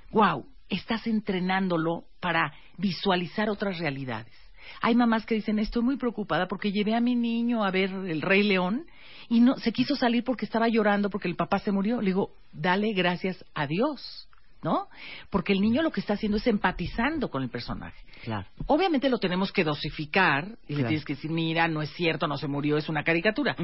¡Wow! 0.09 0.47
Estás 0.67 1.05
entrenándolo 1.05 2.05
para 2.19 2.51
visualizar 2.79 3.51
otras 3.51 3.77
realidades. 3.77 4.33
Hay 4.81 4.95
mamás 4.95 5.25
que 5.25 5.35
dicen, 5.35 5.59
estoy 5.59 5.83
muy 5.83 5.97
preocupada 5.97 6.47
porque 6.47 6.71
llevé 6.71 6.95
a 6.95 7.01
mi 7.01 7.15
niño 7.15 7.63
a 7.63 7.71
ver 7.71 7.89
El 7.91 8.21
Rey 8.21 8.43
León 8.43 8.85
y 9.29 9.39
no 9.39 9.57
se 9.57 9.71
quiso 9.71 9.95
salir 9.95 10.23
porque 10.23 10.45
estaba 10.45 10.67
llorando 10.67 11.09
porque 11.09 11.27
el 11.27 11.35
papá 11.35 11.59
se 11.59 11.71
murió. 11.71 12.01
Le 12.01 12.07
digo, 12.07 12.31
dale 12.51 12.93
gracias 12.93 13.43
a 13.53 13.67
Dios, 13.67 14.27
¿no? 14.63 14.87
Porque 15.29 15.53
el 15.53 15.61
niño 15.61 15.81
lo 15.81 15.91
que 15.91 15.99
está 15.99 16.13
haciendo 16.13 16.37
es 16.37 16.47
empatizando 16.47 17.29
con 17.29 17.43
el 17.43 17.49
personaje. 17.49 17.99
Claro. 18.23 18.47
Obviamente 18.67 19.09
lo 19.09 19.17
tenemos 19.17 19.51
que 19.51 19.63
dosificar 19.63 20.57
y 20.67 20.75
le 20.75 20.83
tienes 20.83 21.03
que 21.03 21.15
decir, 21.15 21.29
mira, 21.29 21.67
no 21.67 21.81
es 21.81 21.89
cierto, 21.91 22.27
no 22.27 22.37
se 22.37 22.47
murió, 22.47 22.77
es 22.77 22.87
una 22.89 23.03
caricatura. 23.03 23.55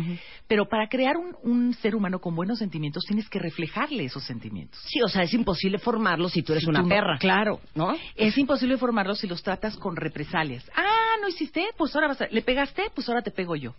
Pero 0.47 0.67
para 0.67 0.87
crear 0.89 1.15
un, 1.17 1.35
un 1.43 1.73
ser 1.75 1.95
humano 1.95 2.19
con 2.19 2.35
buenos 2.35 2.59
sentimientos 2.59 3.03
tienes 3.07 3.29
que 3.29 3.39
reflejarle 3.39 4.03
esos 4.05 4.23
sentimientos. 4.25 4.79
Sí, 4.87 5.01
o 5.01 5.07
sea, 5.07 5.23
es 5.23 5.33
imposible 5.33 5.79
formarlo 5.79 6.27
si 6.29 6.43
tú 6.43 6.51
eres 6.53 6.63
Si 6.63 6.69
una 6.69 6.79
tú 6.79 6.87
no- 6.87 6.95
perra. 6.95 7.17
Claro. 7.17 7.61
¿No? 7.75 7.95
Es 8.15 8.37
imposible 8.37 8.77
formarlos 8.77 9.19
si 9.19 9.27
los 9.27 9.41
tratas 9.41 9.77
con 9.77 9.95
represalias. 9.95 10.69
Ah, 10.75 11.15
¿no 11.21 11.29
hiciste? 11.29 11.67
Pues 11.77 11.95
ahora 11.95 12.09
vas 12.09 12.21
a... 12.21 12.27
¿Le 12.29 12.41
pegaste? 12.41 12.83
Pues 12.93 13.07
ahora 13.07 13.21
te 13.21 13.31
pego 13.31 13.55
yo. 13.55 13.73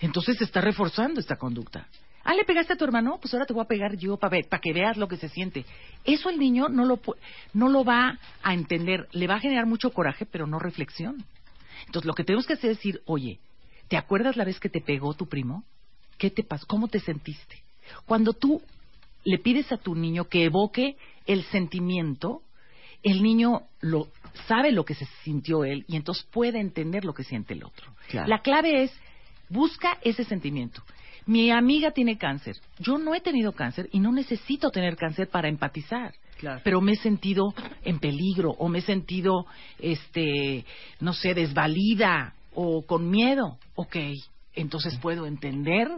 Entonces 0.00 0.36
se 0.36 0.44
está 0.44 0.60
reforzando 0.60 1.20
esta 1.20 1.36
conducta. 1.36 1.86
Ah, 2.24 2.34
¿le 2.34 2.44
pegaste 2.44 2.72
a 2.72 2.76
tu 2.76 2.84
hermano? 2.84 3.18
Pues 3.20 3.34
ahora 3.34 3.46
te 3.46 3.52
voy 3.52 3.62
a 3.62 3.68
pegar 3.68 3.96
yo 3.96 4.16
para 4.16 4.40
que 4.40 4.72
veas 4.72 4.96
lo 4.96 5.08
que 5.08 5.18
se 5.18 5.28
siente. 5.28 5.64
Eso 6.04 6.30
el 6.30 6.38
niño 6.38 6.68
no 6.68 6.86
lo, 6.86 6.98
no 7.52 7.68
lo 7.68 7.84
va 7.84 8.18
a 8.42 8.54
entender. 8.54 9.08
Le 9.12 9.26
va 9.26 9.36
a 9.36 9.40
generar 9.40 9.66
mucho 9.66 9.90
coraje, 9.90 10.24
pero 10.24 10.46
no 10.46 10.58
reflexión. 10.58 11.22
Entonces 11.86 12.06
lo 12.06 12.14
que 12.14 12.24
tenemos 12.24 12.46
que 12.46 12.54
hacer 12.54 12.70
es 12.70 12.78
decir, 12.78 13.02
oye, 13.04 13.40
¿te 13.88 13.98
acuerdas 13.98 14.36
la 14.36 14.44
vez 14.44 14.58
que 14.58 14.70
te 14.70 14.80
pegó 14.80 15.12
tu 15.12 15.26
primo? 15.28 15.64
¿Qué 16.16 16.30
te 16.30 16.42
pasó? 16.42 16.66
¿Cómo 16.66 16.88
te 16.88 17.00
sentiste? 17.00 17.62
Cuando 18.06 18.32
tú 18.32 18.62
le 19.24 19.38
pides 19.38 19.70
a 19.70 19.76
tu 19.76 19.94
niño 19.94 20.24
que 20.24 20.44
evoque 20.44 20.96
el 21.26 21.44
sentimiento, 21.44 22.42
el 23.02 23.22
niño 23.22 23.62
lo 23.80 24.08
sabe 24.48 24.72
lo 24.72 24.84
que 24.84 24.94
se 24.94 25.06
sintió 25.24 25.64
él 25.64 25.84
y 25.88 25.96
entonces 25.96 26.24
puede 26.30 26.58
entender 26.58 27.04
lo 27.04 27.12
que 27.12 27.24
siente 27.24 27.52
el 27.52 27.64
otro. 27.64 27.92
Claro. 28.08 28.28
La 28.28 28.40
clave 28.40 28.84
es 28.84 28.92
busca 29.48 29.98
ese 30.02 30.24
sentimiento. 30.24 30.82
Mi 31.26 31.50
amiga 31.50 31.90
tiene 31.92 32.18
cáncer. 32.18 32.56
Yo 32.78 32.98
no 32.98 33.14
he 33.14 33.20
tenido 33.20 33.52
cáncer 33.52 33.88
y 33.92 34.00
no 34.00 34.12
necesito 34.12 34.70
tener 34.70 34.96
cáncer 34.96 35.28
para 35.28 35.48
empatizar. 35.48 36.14
Claro. 36.38 36.60
Pero 36.64 36.80
me 36.80 36.92
he 36.92 36.96
sentido 36.96 37.54
en 37.84 37.98
peligro 37.98 38.50
o 38.58 38.68
me 38.68 38.80
he 38.80 38.82
sentido, 38.82 39.46
este, 39.78 40.64
no 41.00 41.12
sé, 41.12 41.32
desvalida 41.34 42.34
o 42.52 42.82
con 42.84 43.08
miedo. 43.10 43.58
Ok, 43.76 43.96
entonces 44.54 44.96
puedo 44.98 45.26
entender 45.26 45.88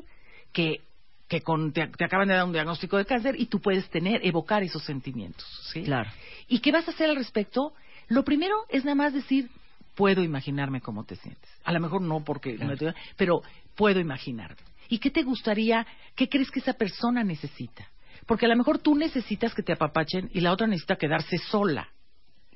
que, 0.53 0.81
que 1.29 1.41
con, 1.41 1.73
te, 1.73 1.87
te 1.89 2.05
acaban 2.05 2.29
de 2.29 2.35
dar 2.35 2.45
un 2.45 2.53
diagnóstico 2.53 2.97
de 2.97 3.05
cáncer 3.07 3.35
y 3.39 3.47
tú 3.47 3.61
puedes 3.61 3.89
tener, 3.91 4.21
evocar 4.25 4.63
esos 4.63 4.85
sentimientos. 4.85 5.45
¿sí? 5.73 5.83
Claro. 5.83 6.11
¿Y 6.49 6.61
qué 6.61 6.71
vas 6.71 6.87
a 6.87 6.93
hacer 6.93 7.11
al 7.11 7.17
respecto? 7.17 7.73
Lo 8.09 8.23
primero 8.25 8.55
es 8.69 8.85
nada 8.85 8.95
más 8.95 9.13
decir, 9.15 9.49
puedo 9.97 10.23
imaginarme 10.23 10.81
cómo 10.81 11.05
te 11.05 11.17
sientes. 11.17 11.51
A 11.65 11.73
lo 11.73 11.81
mejor 11.81 12.03
no 12.03 12.23
porque, 12.23 12.57
no 12.59 12.77
te- 12.77 12.95
pero 13.17 13.41
puedo 13.75 13.99
imaginarme. 13.99 14.57
¿Y 14.89 14.99
qué 14.99 15.11
te 15.11 15.23
gustaría, 15.23 15.87
qué 16.15 16.29
crees 16.29 16.51
que 16.51 16.61
esa 16.61 16.75
persona 16.75 17.23
necesita? 17.25 17.87
Porque 18.27 18.47
a 18.47 18.49
lo 18.49 18.57
mejor 18.57 18.79
tú 18.79 18.95
necesitas 18.95 19.55
que 19.55 19.63
te 19.63 19.73
apapachen 19.73 20.31
y 20.33 20.41
la 20.41 20.53
otra 20.53 20.67
necesita 20.67 20.97
quedarse 20.97 21.39
sola. 21.39 21.89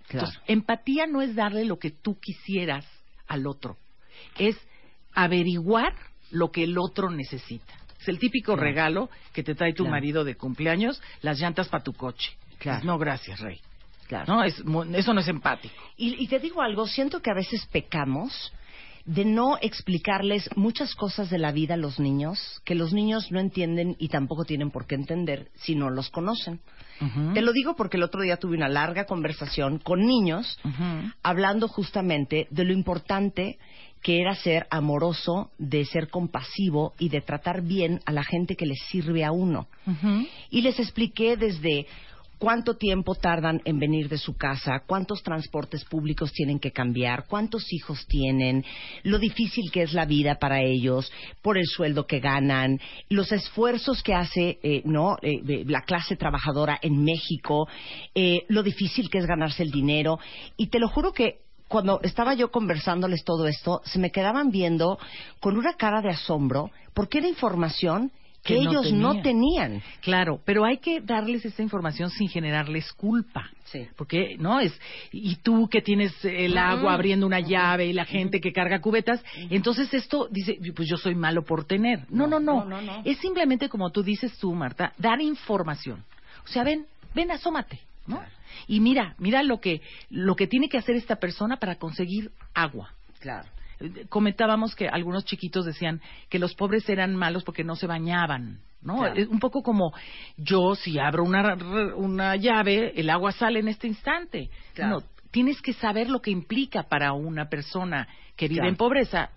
Claro. 0.08 0.26
Entonces, 0.26 0.40
empatía 0.46 1.06
no 1.06 1.22
es 1.22 1.34
darle 1.36 1.64
lo 1.64 1.78
que 1.78 1.90
tú 1.90 2.18
quisieras 2.18 2.84
al 3.28 3.46
otro, 3.46 3.76
es 4.38 4.56
averiguar 5.14 5.94
lo 6.30 6.50
que 6.50 6.64
el 6.64 6.78
otro 6.78 7.10
necesita. 7.10 7.74
Es 8.00 8.08
el 8.08 8.18
típico 8.18 8.56
regalo 8.56 9.10
que 9.32 9.42
te 9.42 9.54
trae 9.54 9.72
tu 9.74 9.84
Claro. 9.84 9.90
marido 9.92 10.24
de 10.24 10.34
cumpleaños, 10.36 11.00
las 11.22 11.38
llantas 11.38 11.68
para 11.68 11.84
tu 11.84 11.92
coche. 11.92 12.32
Claro. 12.58 12.78
Pues, 12.78 12.84
no, 12.86 12.98
gracias, 12.98 13.40
Rey. 13.40 13.60
Claro. 14.08 14.34
No, 14.34 14.42
es, 14.42 14.60
eso 14.94 15.14
no 15.14 15.20
es 15.20 15.28
empático. 15.28 15.74
Y, 15.96 16.20
y 16.22 16.26
te 16.26 16.40
digo 16.40 16.62
algo, 16.62 16.86
siento 16.88 17.20
que 17.22 17.30
a 17.30 17.34
veces 17.34 17.64
pecamos 17.70 18.52
de 19.04 19.24
no 19.24 19.58
explicarles 19.60 20.48
muchas 20.56 20.94
cosas 20.94 21.30
de 21.30 21.38
la 21.38 21.52
vida 21.52 21.74
a 21.74 21.78
los 21.78 21.98
niños 21.98 22.60
que 22.64 22.74
los 22.74 22.92
niños 22.92 23.30
no 23.30 23.40
entienden 23.40 23.96
y 23.98 24.08
tampoco 24.08 24.44
tienen 24.44 24.70
por 24.70 24.86
qué 24.86 24.94
entender 24.94 25.50
si 25.56 25.74
no 25.74 25.90
los 25.90 26.10
conocen. 26.10 26.60
Te 27.32 27.40
lo 27.40 27.52
digo 27.52 27.76
porque 27.76 27.96
el 27.96 28.02
otro 28.02 28.20
día 28.20 28.36
tuve 28.36 28.58
una 28.58 28.68
larga 28.68 29.06
conversación 29.06 29.78
con 29.78 30.00
niños 30.00 30.58
hablando 31.22 31.66
justamente 31.66 32.46
de 32.50 32.64
lo 32.64 32.74
importante 32.74 33.58
que 34.02 34.20
era 34.20 34.34
ser 34.34 34.66
amoroso, 34.70 35.50
de 35.58 35.84
ser 35.84 36.08
compasivo 36.08 36.94
y 36.98 37.08
de 37.08 37.20
tratar 37.20 37.62
bien 37.62 38.00
a 38.06 38.12
la 38.12 38.24
gente 38.24 38.56
que 38.56 38.66
les 38.66 38.80
sirve 38.90 39.24
a 39.24 39.32
uno. 39.32 39.68
Y 40.50 40.60
les 40.60 40.78
expliqué 40.78 41.36
desde 41.36 41.86
cuánto 42.40 42.74
tiempo 42.74 43.14
tardan 43.14 43.62
en 43.64 43.78
venir 43.78 44.08
de 44.08 44.18
su 44.18 44.36
casa, 44.36 44.82
cuántos 44.84 45.22
transportes 45.22 45.84
públicos 45.84 46.32
tienen 46.32 46.58
que 46.58 46.72
cambiar, 46.72 47.26
cuántos 47.28 47.72
hijos 47.72 48.04
tienen, 48.08 48.64
lo 49.04 49.20
difícil 49.20 49.70
que 49.70 49.82
es 49.82 49.92
la 49.92 50.06
vida 50.06 50.40
para 50.40 50.60
ellos, 50.60 51.12
por 51.40 51.56
el 51.56 51.66
sueldo 51.66 52.08
que 52.08 52.18
ganan, 52.18 52.80
los 53.08 53.30
esfuerzos 53.30 54.02
que 54.02 54.14
hace 54.14 54.58
eh, 54.64 54.82
no 54.84 55.18
Eh, 55.22 55.64
la 55.66 55.82
clase 55.82 56.16
trabajadora 56.16 56.78
en 56.80 57.04
México, 57.04 57.68
eh, 58.14 58.44
lo 58.48 58.62
difícil 58.62 59.10
que 59.10 59.18
es 59.18 59.26
ganarse 59.26 59.62
el 59.62 59.70
dinero. 59.70 60.18
Y 60.56 60.68
te 60.68 60.78
lo 60.78 60.88
juro 60.88 61.12
que 61.12 61.40
cuando 61.68 62.00
estaba 62.02 62.34
yo 62.34 62.50
conversándoles 62.50 63.22
todo 63.22 63.46
esto, 63.46 63.82
se 63.84 63.98
me 63.98 64.10
quedaban 64.10 64.50
viendo 64.50 64.98
con 65.40 65.56
una 65.58 65.74
cara 65.74 66.00
de 66.00 66.10
asombro 66.10 66.70
porque 66.94 67.18
era 67.18 67.28
información 67.28 68.12
que, 68.42 68.54
Que 68.54 68.64
no 68.64 68.70
ellos 68.70 68.92
no 68.92 69.20
tenían. 69.20 69.82
Claro, 70.00 70.40
pero 70.44 70.64
hay 70.64 70.78
que 70.78 71.00
darles 71.00 71.44
esa 71.44 71.62
información 71.62 72.10
sin 72.10 72.28
generarles 72.28 72.92
culpa. 72.92 73.50
Sí. 73.64 73.86
Porque, 73.96 74.36
¿no? 74.38 74.60
Es, 74.60 74.78
y 75.12 75.36
tú 75.36 75.68
que 75.68 75.82
tienes 75.82 76.12
el 76.24 76.56
agua 76.56 76.94
abriendo 76.94 77.26
una 77.26 77.40
llave 77.40 77.86
y 77.86 77.92
la 77.92 78.04
gente 78.04 78.40
que 78.40 78.52
carga 78.52 78.80
cubetas, 78.80 79.22
entonces 79.50 79.92
esto 79.94 80.26
dice, 80.30 80.58
pues 80.74 80.88
yo 80.88 80.96
soy 80.96 81.14
malo 81.14 81.44
por 81.44 81.64
tener. 81.64 82.06
No, 82.10 82.26
no, 82.26 82.40
no. 82.40 82.64
no, 82.64 82.80
no, 82.80 82.82
no. 82.82 83.02
Es 83.04 83.18
simplemente 83.18 83.68
como 83.68 83.90
tú 83.90 84.02
dices 84.02 84.36
tú, 84.38 84.54
Marta, 84.54 84.92
dar 84.98 85.20
información. 85.20 86.04
O 86.44 86.48
sea, 86.48 86.64
ven, 86.64 86.86
ven, 87.14 87.30
asómate, 87.30 87.80
¿no? 88.06 88.22
Y 88.66 88.80
mira, 88.80 89.14
mira 89.18 89.42
lo 89.42 89.60
que, 89.60 89.82
lo 90.08 90.34
que 90.34 90.46
tiene 90.46 90.68
que 90.68 90.78
hacer 90.78 90.96
esta 90.96 91.16
persona 91.16 91.58
para 91.58 91.76
conseguir 91.76 92.30
agua. 92.54 92.92
Claro. 93.20 93.48
Comentábamos 94.08 94.74
que 94.74 94.88
algunos 94.88 95.24
chiquitos 95.24 95.64
decían 95.64 96.00
que 96.28 96.38
los 96.38 96.54
pobres 96.54 96.88
eran 96.88 97.16
malos 97.16 97.44
porque 97.44 97.64
no 97.64 97.76
se 97.76 97.86
bañaban, 97.86 98.60
¿no? 98.82 98.98
Claro. 98.98 99.14
Es 99.14 99.28
un 99.28 99.38
poco 99.38 99.62
como 99.62 99.92
yo 100.36 100.74
si 100.74 100.98
abro 100.98 101.24
una, 101.24 101.54
una 101.96 102.36
llave, 102.36 102.92
el 102.94 103.10
agua 103.10 103.32
sale 103.32 103.60
en 103.60 103.68
este 103.68 103.86
instante. 103.86 104.50
Claro. 104.74 105.00
No, 105.00 105.06
tienes 105.30 105.62
que 105.62 105.72
saber 105.72 106.10
lo 106.10 106.20
que 106.20 106.30
implica 106.30 106.84
para 106.84 107.12
una 107.12 107.48
persona 107.48 108.08
que 108.36 108.48
vive 108.48 108.68
en 108.68 108.76
pobreza 108.76 109.30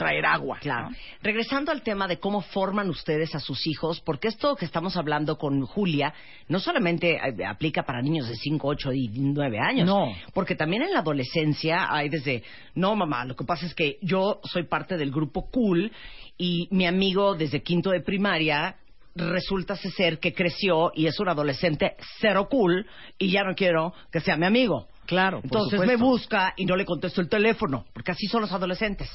traer 0.00 0.24
agua. 0.24 0.58
Claro. 0.60 0.88
Regresando 1.22 1.70
al 1.70 1.82
tema 1.82 2.08
de 2.08 2.18
cómo 2.18 2.40
forman 2.40 2.88
ustedes 2.88 3.34
a 3.34 3.38
sus 3.38 3.66
hijos, 3.66 4.00
porque 4.00 4.28
esto 4.28 4.56
que 4.56 4.64
estamos 4.64 4.96
hablando 4.96 5.36
con 5.36 5.66
Julia 5.66 6.14
no 6.48 6.58
solamente 6.58 7.16
eh, 7.16 7.44
aplica 7.46 7.82
para 7.82 8.00
niños 8.00 8.26
de 8.26 8.34
5, 8.34 8.66
8 8.66 8.92
y 8.94 9.08
9 9.08 9.58
años. 9.58 9.86
No. 9.86 10.10
Porque 10.32 10.54
también 10.54 10.84
en 10.84 10.92
la 10.94 11.00
adolescencia 11.00 11.94
hay 11.94 12.08
desde, 12.08 12.42
no 12.74 12.96
mamá, 12.96 13.26
lo 13.26 13.36
que 13.36 13.44
pasa 13.44 13.66
es 13.66 13.74
que 13.74 13.98
yo 14.00 14.40
soy 14.44 14.62
parte 14.62 14.96
del 14.96 15.10
grupo 15.10 15.50
cool 15.50 15.92
y 16.38 16.66
mi 16.70 16.86
amigo 16.86 17.34
desde 17.34 17.62
quinto 17.62 17.90
de 17.90 18.00
primaria 18.00 18.76
resulta 19.14 19.76
ser 19.76 20.18
que 20.18 20.32
creció 20.32 20.92
y 20.94 21.08
es 21.08 21.20
un 21.20 21.28
adolescente 21.28 21.96
cero 22.20 22.48
cool 22.50 22.86
y 23.18 23.30
ya 23.30 23.44
no 23.44 23.54
quiero 23.54 23.92
que 24.10 24.20
sea 24.20 24.38
mi 24.38 24.46
amigo. 24.46 24.88
Claro. 25.04 25.40
Entonces 25.42 25.78
me 25.80 25.96
busca 25.96 26.54
y 26.56 26.64
no 26.64 26.74
le 26.74 26.86
contesto 26.86 27.20
el 27.20 27.28
teléfono, 27.28 27.84
porque 27.92 28.12
así 28.12 28.26
son 28.28 28.40
los 28.40 28.52
adolescentes. 28.52 29.10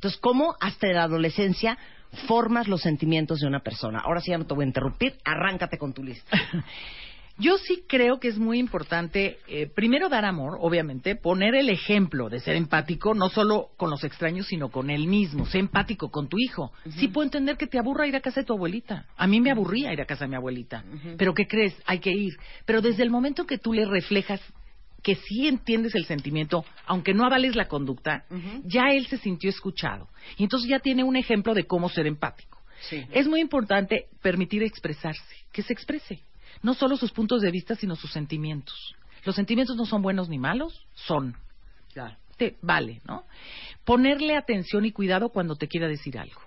Entonces, 0.00 0.18
¿cómo 0.18 0.56
hasta 0.60 0.86
la 0.86 1.02
adolescencia 1.02 1.76
formas 2.26 2.68
los 2.68 2.80
sentimientos 2.80 3.40
de 3.40 3.46
una 3.46 3.60
persona? 3.60 4.00
Ahora 4.00 4.22
sí 4.22 4.30
ya 4.30 4.38
no 4.38 4.46
te 4.46 4.54
voy 4.54 4.64
a 4.64 4.68
interrumpir, 4.68 5.18
arráncate 5.26 5.76
con 5.76 5.92
tu 5.92 6.02
lista. 6.02 6.40
Yo 7.36 7.58
sí 7.58 7.84
creo 7.86 8.18
que 8.18 8.28
es 8.28 8.38
muy 8.38 8.58
importante, 8.58 9.38
eh, 9.46 9.66
primero 9.66 10.08
dar 10.08 10.24
amor, 10.24 10.56
obviamente, 10.60 11.16
poner 11.16 11.54
el 11.54 11.68
ejemplo 11.68 12.30
de 12.30 12.40
ser 12.40 12.56
empático, 12.56 13.12
no 13.12 13.28
solo 13.28 13.68
con 13.76 13.90
los 13.90 14.02
extraños, 14.04 14.46
sino 14.46 14.70
con 14.70 14.88
él 14.88 15.06
mismo. 15.06 15.44
Ser 15.44 15.60
empático 15.60 16.10
con 16.10 16.28
tu 16.28 16.38
hijo. 16.38 16.72
Sí 16.96 17.08
puedo 17.08 17.24
entender 17.24 17.58
que 17.58 17.66
te 17.66 17.78
aburra 17.78 18.06
ir 18.06 18.16
a 18.16 18.20
casa 18.20 18.40
de 18.40 18.46
tu 18.46 18.54
abuelita. 18.54 19.04
A 19.18 19.26
mí 19.26 19.38
me 19.40 19.50
aburría 19.50 19.92
ir 19.92 20.00
a 20.00 20.06
casa 20.06 20.24
de 20.24 20.30
mi 20.30 20.36
abuelita. 20.36 20.82
Pero 21.18 21.34
¿qué 21.34 21.46
crees? 21.46 21.74
Hay 21.84 21.98
que 21.98 22.10
ir. 22.10 22.32
Pero 22.64 22.80
desde 22.80 23.02
el 23.02 23.10
momento 23.10 23.46
que 23.46 23.58
tú 23.58 23.74
le 23.74 23.84
reflejas 23.84 24.40
que 25.02 25.14
sí 25.14 25.46
entiendes 25.46 25.94
el 25.94 26.04
sentimiento, 26.04 26.64
aunque 26.86 27.14
no 27.14 27.24
avales 27.24 27.56
la 27.56 27.68
conducta, 27.68 28.24
ya 28.64 28.92
él 28.92 29.06
se 29.06 29.18
sintió 29.18 29.50
escuchado. 29.50 30.08
Y 30.36 30.44
entonces 30.44 30.68
ya 30.68 30.78
tiene 30.78 31.04
un 31.04 31.16
ejemplo 31.16 31.54
de 31.54 31.64
cómo 31.64 31.88
ser 31.88 32.06
empático. 32.06 32.58
Es 33.12 33.26
muy 33.26 33.40
importante 33.40 34.08
permitir 34.22 34.62
expresarse, 34.62 35.36
que 35.52 35.62
se 35.62 35.72
exprese. 35.72 36.22
No 36.62 36.74
solo 36.74 36.96
sus 36.96 37.12
puntos 37.12 37.42
de 37.42 37.50
vista, 37.50 37.74
sino 37.74 37.96
sus 37.96 38.12
sentimientos. 38.12 38.94
Los 39.24 39.36
sentimientos 39.36 39.76
no 39.76 39.86
son 39.86 40.02
buenos 40.02 40.28
ni 40.28 40.38
malos, 40.38 40.86
son. 40.94 41.36
Te, 42.36 42.56
vale, 42.62 43.00
¿no? 43.06 43.24
Ponerle 43.84 44.36
atención 44.36 44.84
y 44.84 44.92
cuidado 44.92 45.28
cuando 45.28 45.56
te 45.56 45.68
quiera 45.68 45.88
decir 45.88 46.18
algo. 46.18 46.40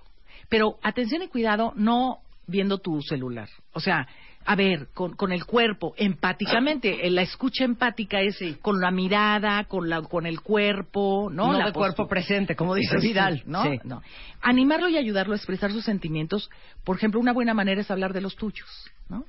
Pero 0.50 0.79
atención 0.81 1.22
y 1.22 1.27
cuidado 1.27 1.74
no 1.75 2.19
viendo 2.48 2.79
tu 2.79 3.01
celular. 3.01 3.50
O 3.74 3.79
sea, 3.79 4.07
a 4.46 4.56
ver, 4.56 4.88
con, 4.94 5.16
con 5.16 5.32
el 5.32 5.46
cuerpo, 5.46 5.94
empáticamente. 5.98 7.10
La 7.10 7.22
escucha 7.22 7.64
empática 7.64 8.22
es 8.22 8.38
con 8.62 8.80
la 8.80 8.92
mirada, 8.92 9.66
con, 9.66 9.90
la, 9.90 10.02
con 10.02 10.26
el 10.26 10.42
cuerpo, 10.42 11.30
¿no? 11.32 11.54
No 11.54 11.74
cuerpo 11.74 12.08
presente, 12.08 12.56
como 12.56 12.76
dice 12.76 12.98
Vidal, 12.98 13.44
¿no? 13.46 13.64
no. 13.84 14.02
Animarlo 14.42 14.90
y 14.90 14.98
ayudarlo 14.98 15.34
a 15.34 15.38
expresar 15.38 15.72
sus 15.72 15.86
sentimientos. 15.86 16.50
Por 16.84 16.98
ejemplo, 16.98 17.20
una 17.20 17.34
buena 17.34 17.54
manera 17.54 17.82
es 17.82 17.92
hablar 17.92 18.14
de 18.14 18.22
los 18.22 18.36
tuyos, 18.36 18.70
¿no? 19.10 19.26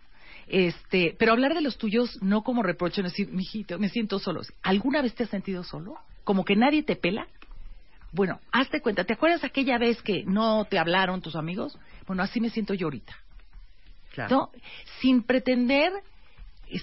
Este, 0.47 1.15
pero 1.19 1.33
hablar 1.33 1.55
de 1.55 1.63
los 1.63 1.79
tuyos 1.79 2.19
no 2.21 2.43
como 2.43 2.63
reproche, 2.63 3.03
no 3.03 3.09
decir, 3.09 3.29
mijito, 3.31 3.79
me 3.79 3.89
siento 3.89 4.19
solo. 4.19 4.43
¿Alguna 4.63 5.01
vez 5.01 5.15
te 5.15 5.25
has 5.25 5.31
sentido 5.31 5.65
solo? 5.65 5.97
¿Como 6.25 6.45
que 6.45 6.57
nadie 6.57 6.83
te 6.83 6.97
pela? 6.97 7.27
Bueno, 8.13 8.41
hazte 8.53 8.81
cuenta, 8.81 9.05
¿te 9.05 9.15
acuerdas 9.15 9.43
aquella 9.43 9.79
vez 9.79 10.01
que 10.03 10.25
no 10.25 10.67
te 10.67 10.79
hablaron 10.79 11.21
tus 11.21 11.35
amigos? 11.35 11.77
Bueno, 12.07 12.23
así 12.23 12.41
me 12.41 12.51
siento 12.51 12.75
yo 12.75 12.87
ahorita. 12.87 13.13
¿No? 14.31 14.51
Sin 15.01 15.23
pretender 15.23 15.93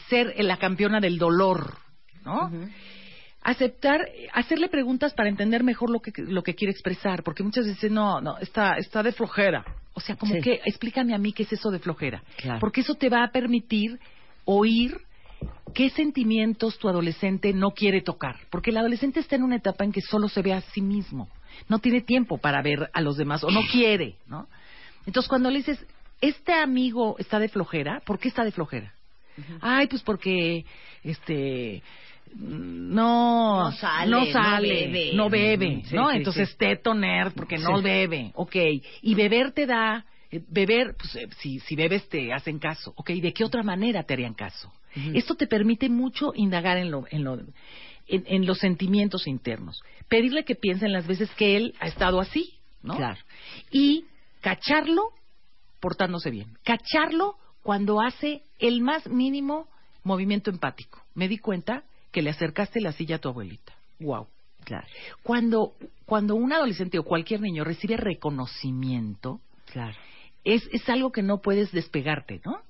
ser 0.10 0.34
la 0.44 0.58
campeona 0.58 1.00
del 1.00 1.18
dolor, 1.18 1.78
¿no? 2.26 2.52
Aceptar, 3.44 4.08
hacerle 4.34 4.70
preguntas 4.70 5.14
para 5.14 5.30
entender 5.30 5.64
mejor 5.64 5.90
lo 5.90 6.00
que, 6.00 6.12
lo 6.22 6.44
que 6.44 6.54
quiere 6.54 6.72
expresar, 6.72 7.24
porque 7.24 7.44
muchas 7.44 7.66
veces 7.66 7.92
no, 7.92 8.22
no, 8.22 8.38
está, 8.38 8.74
está 8.78 9.02
de 9.02 9.12
flojera. 9.12 9.66
O 9.94 10.00
sea, 10.00 10.16
como 10.16 10.34
que, 10.42 10.62
explícame 10.66 11.14
a 11.14 11.18
mí 11.18 11.34
qué 11.34 11.44
es 11.44 11.54
eso 11.54 11.72
de 11.72 11.80
flojera. 11.80 12.24
Porque 12.60 12.82
eso 12.82 12.96
te 12.96 13.10
va 13.10 13.24
a 13.24 13.32
permitir 13.32 14.00
oír 14.46 15.02
qué 15.74 15.90
sentimientos 15.90 16.78
tu 16.78 16.88
adolescente 16.88 17.54
no 17.54 17.72
quiere 17.72 18.02
tocar. 18.02 18.38
Porque 18.50 18.70
el 18.70 18.78
adolescente 18.78 19.20
está 19.20 19.36
en 19.36 19.44
una 19.44 19.58
etapa 19.58 19.84
en 19.84 19.92
que 19.92 20.02
solo 20.02 20.30
se 20.30 20.42
ve 20.42 20.54
a 20.54 20.62
sí 20.62 20.82
mismo. 20.82 21.28
No 21.68 21.80
tiene 21.80 22.02
tiempo 22.02 22.38
para 22.38 22.62
ver 22.62 22.90
a 22.94 23.02
los 23.02 23.18
demás 23.18 23.44
o 23.44 23.52
no 23.52 23.62
quiere, 23.72 24.16
¿no? 24.28 24.48
Entonces, 25.06 25.28
cuando 25.28 25.50
le 25.50 25.58
dices, 25.58 25.84
este 26.22 26.54
amigo 26.54 27.16
está 27.18 27.40
de 27.40 27.50
flojera, 27.50 28.02
¿por 28.06 28.20
qué 28.20 28.30
está 28.30 28.44
de 28.44 28.52
flojera? 28.52 28.94
Ay, 29.62 29.88
pues 29.88 30.04
porque, 30.04 30.66
este, 31.04 31.82
no, 32.36 33.66
no 33.66 33.72
sale, 33.72 34.12
no, 34.12 34.26
sale, 34.28 35.14
no 35.14 35.30
bebe, 35.30 35.84
¿no? 35.92 36.12
Entonces 36.12 36.56
teto 36.58 36.94
nerd 36.94 37.34
porque 37.34 37.58
no 37.58 37.82
bebe, 37.82 38.32
ok. 38.36 38.56
Y 39.02 39.16
beber 39.16 39.52
te 39.52 39.66
da, 39.66 40.06
eh, 40.30 40.42
beber, 40.48 40.96
pues 40.98 41.16
eh, 41.16 41.28
si, 41.40 41.60
si 41.60 41.76
bebes 41.76 42.08
te 42.10 42.32
hacen 42.34 42.60
caso, 42.60 42.94
ok. 42.96 43.10
¿De 43.12 43.34
qué 43.34 43.44
otra 43.44 43.64
manera 43.64 44.04
te 44.04 44.14
harían 44.14 44.34
caso? 44.34 44.72
Esto 45.14 45.36
te 45.36 45.48
permite 45.48 45.88
mucho 45.88 46.34
indagar 46.36 46.78
en 46.78 46.92
lo, 46.92 47.06
en 47.10 47.24
lo, 47.24 47.40
en, 47.40 47.54
en, 48.08 48.46
los 48.46 48.60
sentimientos 48.60 49.26
internos. 49.26 49.82
Pedirle 50.10 50.44
que 50.44 50.56
piense 50.56 50.86
en 50.86 50.92
las 50.92 51.08
veces 51.08 51.30
que 51.38 51.56
él 51.56 51.74
ha 51.80 51.88
estado 51.88 52.20
así, 52.20 52.56
¿no? 52.84 52.98
Claro. 52.98 53.20
Y 53.72 54.04
cacharlo 54.42 55.14
portándose 55.82 56.30
bien. 56.30 56.58
Cacharlo 56.64 57.36
cuando 57.64 58.02
hace 58.02 58.44
el 58.60 58.82
más 58.82 59.08
mínimo 59.08 59.68
movimiento 60.04 60.50
empático. 60.50 61.02
Me 61.14 61.28
di 61.28 61.38
cuenta 61.38 61.84
que 62.12 62.22
le 62.22 62.30
acercaste 62.30 62.80
la 62.80 62.94
silla 62.94 63.18
a 63.18 63.20
tu 63.20 63.30
abuelita. 63.30 63.74
Wow. 64.00 64.28
Claro. 64.64 64.86
Cuando, 65.24 65.74
cuando 66.06 66.36
un 66.36 66.54
adolescente 66.54 67.00
o 67.00 67.04
cualquier 67.04 67.42
niño 67.42 67.64
recibe 67.64 67.98
reconocimiento, 67.98 69.42
claro. 69.72 69.98
es, 70.44 70.68
es 70.72 70.88
algo 70.88 71.12
que 71.12 71.24
no 71.24 71.42
puedes 71.42 71.72
despegarte, 71.72 72.42
¿no? 72.46 72.62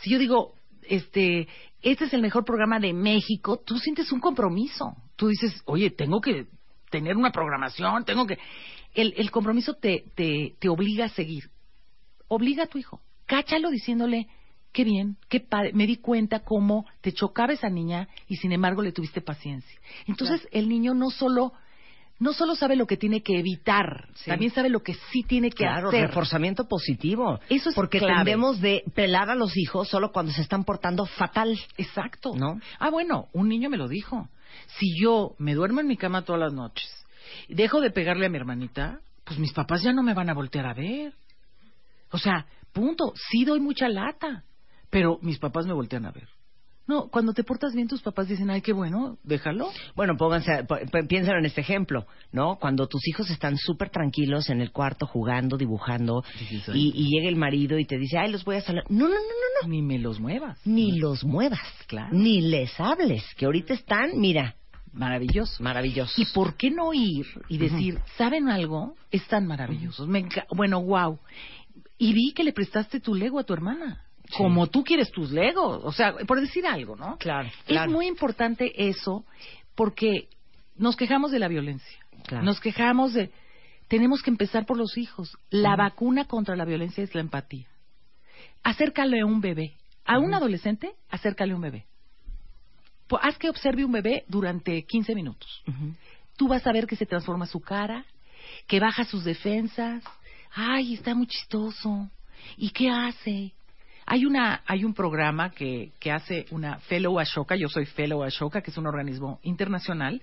Si 0.00 0.10
yo 0.10 0.18
digo, 0.18 0.54
este, 0.82 1.48
este 1.82 2.04
es 2.04 2.12
el 2.12 2.20
mejor 2.20 2.44
programa 2.44 2.78
de 2.78 2.92
México, 2.92 3.60
tú 3.64 3.78
sientes 3.78 4.12
un 4.12 4.20
compromiso. 4.20 4.94
Tú 5.16 5.28
dices, 5.28 5.62
oye, 5.64 5.90
tengo 5.90 6.20
que 6.20 6.46
tener 6.90 7.16
una 7.16 7.32
programación, 7.32 8.04
tengo 8.04 8.26
que... 8.26 8.38
El, 8.94 9.14
el 9.16 9.30
compromiso 9.30 9.74
te, 9.74 10.04
te, 10.14 10.54
te 10.58 10.68
obliga 10.68 11.06
a 11.06 11.10
seguir 11.10 11.50
obliga 12.28 12.64
a 12.64 12.66
tu 12.66 12.78
hijo, 12.78 13.00
cáchalo 13.26 13.70
diciéndole, 13.70 14.28
qué 14.72 14.84
bien, 14.84 15.16
qué 15.28 15.40
padre, 15.40 15.72
me 15.72 15.86
di 15.86 15.96
cuenta 15.96 16.40
cómo 16.40 16.86
te 17.00 17.12
chocaba 17.12 17.52
esa 17.52 17.68
niña 17.68 18.08
y 18.28 18.36
sin 18.36 18.52
embargo 18.52 18.82
le 18.82 18.92
tuviste 18.92 19.20
paciencia. 19.20 19.78
Entonces 20.06 20.46
el 20.52 20.68
niño 20.68 20.94
no 20.94 21.10
solo 21.10 21.52
no 22.20 22.32
solo 22.32 22.56
sabe 22.56 22.74
lo 22.74 22.88
que 22.88 22.96
tiene 22.96 23.22
que 23.22 23.38
evitar, 23.38 24.08
también 24.26 24.50
sabe 24.50 24.70
lo 24.70 24.82
que 24.82 24.94
sí 24.94 25.22
tiene 25.22 25.50
que 25.50 25.58
claro, 25.58 25.88
hacer. 25.88 26.08
reforzamiento 26.08 26.66
positivo. 26.66 27.38
Eso 27.48 27.70
es 27.70 27.76
Porque 27.76 28.00
tendemos 28.00 28.60
de 28.60 28.82
pelar 28.92 29.30
a 29.30 29.36
los 29.36 29.56
hijos 29.56 29.88
solo 29.88 30.10
cuando 30.10 30.32
se 30.32 30.42
están 30.42 30.64
portando 30.64 31.06
fatal. 31.06 31.56
Exacto. 31.76 32.32
¿No? 32.34 32.60
Ah, 32.80 32.90
bueno, 32.90 33.28
un 33.32 33.48
niño 33.48 33.70
me 33.70 33.76
lo 33.76 33.86
dijo. 33.86 34.28
Si 34.78 35.00
yo 35.00 35.36
me 35.38 35.54
duermo 35.54 35.78
en 35.80 35.86
mi 35.86 35.96
cama 35.96 36.22
todas 36.22 36.40
las 36.40 36.52
noches 36.52 36.98
dejo 37.48 37.80
de 37.80 37.90
pegarle 37.90 38.26
a 38.26 38.28
mi 38.28 38.36
hermanita, 38.36 39.00
pues 39.24 39.38
mis 39.38 39.52
papás 39.52 39.82
ya 39.82 39.92
no 39.92 40.02
me 40.02 40.14
van 40.14 40.30
a 40.30 40.34
voltear 40.34 40.66
a 40.66 40.74
ver. 40.74 41.14
O 42.10 42.18
sea, 42.18 42.46
punto. 42.72 43.12
Sí 43.30 43.44
doy 43.44 43.60
mucha 43.60 43.88
lata, 43.88 44.44
pero 44.90 45.18
mis 45.22 45.38
papás 45.38 45.66
me 45.66 45.72
voltean 45.72 46.06
a 46.06 46.10
ver. 46.10 46.28
No, 46.88 47.08
cuando 47.08 47.34
te 47.34 47.44
portas 47.44 47.74
bien, 47.74 47.86
tus 47.86 48.00
papás 48.00 48.28
dicen, 48.28 48.48
ay, 48.48 48.62
qué 48.62 48.72
bueno, 48.72 49.18
déjalo. 49.22 49.70
Bueno, 49.94 50.16
pónganse, 50.16 50.66
piensen 51.06 51.36
en 51.36 51.44
este 51.44 51.60
ejemplo, 51.60 52.06
¿no? 52.32 52.56
Cuando 52.58 52.86
tus 52.86 53.06
hijos 53.06 53.28
están 53.28 53.58
súper 53.58 53.90
tranquilos 53.90 54.48
en 54.48 54.62
el 54.62 54.72
cuarto 54.72 55.06
jugando, 55.06 55.58
dibujando, 55.58 56.24
y, 56.72 57.10
llega 57.10 57.28
el 57.28 57.36
marido 57.36 57.78
y 57.78 57.84
te 57.84 57.98
dice, 57.98 58.16
ay, 58.16 58.32
los 58.32 58.42
voy 58.42 58.56
a 58.56 58.62
salir. 58.62 58.84
No, 58.88 59.04
no, 59.04 59.10
no, 59.10 59.16
no, 59.16 59.62
no. 59.62 59.68
Ni 59.68 59.82
me 59.82 59.98
los 59.98 60.18
muevas. 60.18 60.58
Ni 60.64 60.98
los 60.98 61.24
muevas, 61.24 61.60
claro. 61.88 62.08
Ni 62.12 62.40
les 62.40 62.80
hables, 62.80 63.22
que 63.36 63.44
ahorita 63.44 63.74
están, 63.74 64.18
mira. 64.18 64.56
Maravilloso. 64.90 65.62
Maravilloso. 65.62 66.14
¿Y 66.16 66.24
por 66.32 66.56
qué 66.56 66.70
no 66.70 66.94
ir 66.94 67.26
y 67.50 67.58
decir, 67.58 67.98
¿saben 68.16 68.48
algo? 68.48 68.96
Están 69.10 69.46
maravillosos. 69.46 70.08
bueno, 70.56 70.80
wow 70.82 71.18
y 71.98 72.12
vi 72.12 72.32
que 72.32 72.44
le 72.44 72.52
prestaste 72.52 73.00
tu 73.00 73.14
Lego 73.14 73.38
a 73.38 73.44
tu 73.44 73.52
hermana. 73.52 74.04
Como 74.36 74.66
tú 74.66 74.84
quieres 74.84 75.10
tus 75.10 75.30
Legos, 75.30 75.80
o 75.84 75.92
sea, 75.92 76.14
por 76.26 76.40
decir 76.40 76.66
algo, 76.66 76.96
¿no? 76.96 77.16
Claro, 77.18 77.48
Es 77.66 77.86
muy 77.88 78.06
importante 78.06 78.88
eso 78.88 79.24
porque 79.74 80.28
nos 80.76 80.96
quejamos 80.96 81.30
de 81.30 81.38
la 81.38 81.48
violencia. 81.48 81.98
Nos 82.42 82.60
quejamos 82.60 83.14
de 83.14 83.30
tenemos 83.88 84.22
que 84.22 84.30
empezar 84.30 84.66
por 84.66 84.76
los 84.76 84.96
hijos. 84.98 85.36
La 85.50 85.74
vacuna 85.74 86.26
contra 86.26 86.56
la 86.56 86.66
violencia 86.66 87.02
es 87.02 87.14
la 87.14 87.22
empatía. 87.22 87.66
Acércale 88.62 89.20
a 89.20 89.26
un 89.26 89.40
bebé. 89.40 89.74
A 90.04 90.18
un 90.18 90.34
adolescente, 90.34 90.92
acércale 91.10 91.52
a 91.52 91.56
un 91.56 91.62
bebé. 91.62 91.86
haz 93.20 93.38
que 93.38 93.48
observe 93.48 93.84
un 93.84 93.92
bebé 93.92 94.24
durante 94.28 94.84
15 94.84 95.14
minutos. 95.14 95.62
Tú 96.36 96.48
vas 96.48 96.66
a 96.66 96.72
ver 96.72 96.86
que 96.86 96.96
se 96.96 97.06
transforma 97.06 97.46
su 97.46 97.60
cara, 97.60 98.04
que 98.66 98.78
baja 98.78 99.04
sus 99.04 99.24
defensas, 99.24 100.04
ay, 100.52 100.94
está 100.94 101.14
muy 101.14 101.26
chistoso. 101.26 102.10
¿Y 102.56 102.70
qué 102.70 102.90
hace? 102.90 103.52
Hay 104.06 104.24
una, 104.24 104.62
hay 104.66 104.84
un 104.84 104.94
programa 104.94 105.50
que, 105.50 105.92
que 106.00 106.10
hace 106.10 106.46
una 106.50 106.78
Fellow 106.80 107.18
Ashoka, 107.18 107.56
yo 107.56 107.68
soy 107.68 107.84
Fellow 107.84 108.22
Ashoka, 108.22 108.62
que 108.62 108.70
es 108.70 108.78
un 108.78 108.86
organismo 108.86 109.38
internacional, 109.42 110.22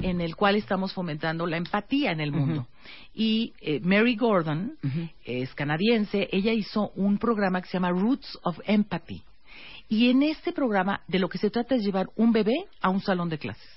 en 0.00 0.20
el 0.20 0.34
cual 0.36 0.56
estamos 0.56 0.92
fomentando 0.92 1.46
la 1.46 1.56
empatía 1.56 2.10
en 2.12 2.20
el 2.20 2.32
mundo. 2.32 2.66
Y 3.14 3.52
eh, 3.60 3.80
Mary 3.80 4.16
Gordon 4.16 4.76
es 5.24 5.54
canadiense, 5.54 6.28
ella 6.32 6.52
hizo 6.52 6.90
un 6.96 7.18
programa 7.18 7.60
que 7.60 7.68
se 7.68 7.74
llama 7.74 7.90
Roots 7.90 8.38
of 8.42 8.58
Empathy. 8.64 9.22
Y 9.88 10.10
en 10.10 10.22
este 10.22 10.52
programa 10.52 11.02
de 11.06 11.18
lo 11.18 11.28
que 11.28 11.38
se 11.38 11.50
trata 11.50 11.74
es 11.74 11.82
llevar 11.82 12.08
un 12.16 12.32
bebé 12.32 12.64
a 12.80 12.88
un 12.88 13.00
salón 13.00 13.28
de 13.28 13.38
clases. 13.38 13.68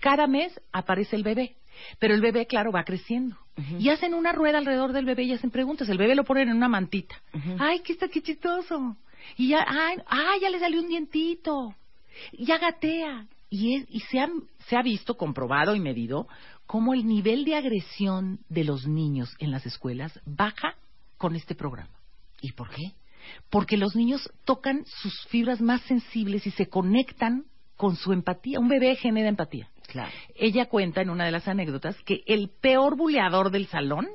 Cada 0.00 0.26
mes 0.26 0.58
aparece 0.72 1.14
el 1.14 1.22
bebé, 1.22 1.56
pero 1.98 2.14
el 2.14 2.20
bebé, 2.20 2.46
claro, 2.46 2.72
va 2.72 2.84
creciendo. 2.84 3.36
Y 3.78 3.90
hacen 3.90 4.14
una 4.14 4.32
rueda 4.32 4.58
alrededor 4.58 4.92
del 4.92 5.04
bebé 5.04 5.24
y 5.24 5.32
hacen 5.32 5.50
preguntas. 5.50 5.88
El 5.88 5.98
bebé 5.98 6.14
lo 6.14 6.24
ponen 6.24 6.48
en 6.48 6.56
una 6.56 6.68
mantita. 6.68 7.20
Ay, 7.58 7.80
qué 7.80 7.92
está 7.92 8.08
qué 8.08 8.22
chistoso. 8.22 8.96
Y 9.36 9.48
ya, 9.48 9.64
ay, 9.68 9.98
ay, 10.06 10.40
ya 10.40 10.50
le 10.50 10.58
salió 10.58 10.80
un 10.80 10.88
dientito. 10.88 11.74
Ya 12.32 12.58
gatea. 12.58 13.26
Y, 13.50 13.84
y 13.88 14.00
se, 14.00 14.18
se 14.68 14.76
ha 14.76 14.82
visto, 14.82 15.16
comprobado 15.16 15.74
y 15.74 15.80
medido, 15.80 16.26
cómo 16.66 16.94
el 16.94 17.06
nivel 17.06 17.44
de 17.44 17.56
agresión 17.56 18.38
de 18.48 18.64
los 18.64 18.86
niños 18.86 19.34
en 19.40 19.50
las 19.50 19.66
escuelas 19.66 20.18
baja 20.24 20.74
con 21.18 21.36
este 21.36 21.54
programa. 21.54 21.90
¿Y 22.40 22.52
por 22.52 22.70
qué? 22.70 22.94
Porque 23.50 23.76
los 23.76 23.94
niños 23.94 24.30
tocan 24.44 24.84
sus 24.86 25.26
fibras 25.26 25.60
más 25.60 25.82
sensibles 25.82 26.46
y 26.46 26.50
se 26.52 26.68
conectan 26.68 27.44
con 27.76 27.96
su 27.96 28.12
empatía. 28.12 28.60
Un 28.60 28.68
bebé 28.68 28.94
genera 28.96 29.28
empatía. 29.28 29.68
Ella 30.34 30.66
cuenta 30.66 31.02
en 31.02 31.10
una 31.10 31.24
de 31.24 31.30
las 31.30 31.48
anécdotas 31.48 31.96
que 32.02 32.22
el 32.26 32.50
peor 32.60 32.96
buleador 32.96 33.50
del 33.50 33.66
salón, 33.66 34.08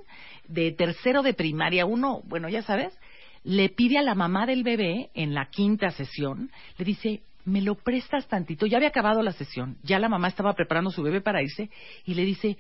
de 0.48 0.72
tercero 0.72 1.24
de 1.24 1.34
primaria, 1.34 1.86
uno, 1.86 2.22
bueno, 2.26 2.50
ya 2.50 2.62
sabes, 2.62 2.98
le 3.44 3.70
pide 3.70 3.98
a 3.98 4.04
la 4.04 4.16
mamá 4.16 4.46
del 4.46 4.64
bebé 4.64 5.10
en 5.14 5.34
la 5.34 5.46
quinta 5.46 5.92
sesión, 5.92 6.52
le 6.78 6.86
dice, 6.86 7.22
me 7.46 7.62
lo 7.62 7.76
prestas 7.76 8.28
tantito. 8.28 8.66
Ya 8.66 8.78
había 8.78 8.90
acabado 8.90 9.22
la 9.22 9.32
sesión, 9.32 9.78
ya 9.84 10.00
la 10.00 10.10
mamá 10.10 10.28
estaba 10.28 10.54
preparando 10.54 10.90
su 10.92 11.04
bebé 11.04 11.22
para 11.22 11.42
irse 11.42 11.70
y 12.06 12.16
le 12.16 12.26
dice, 12.26 12.58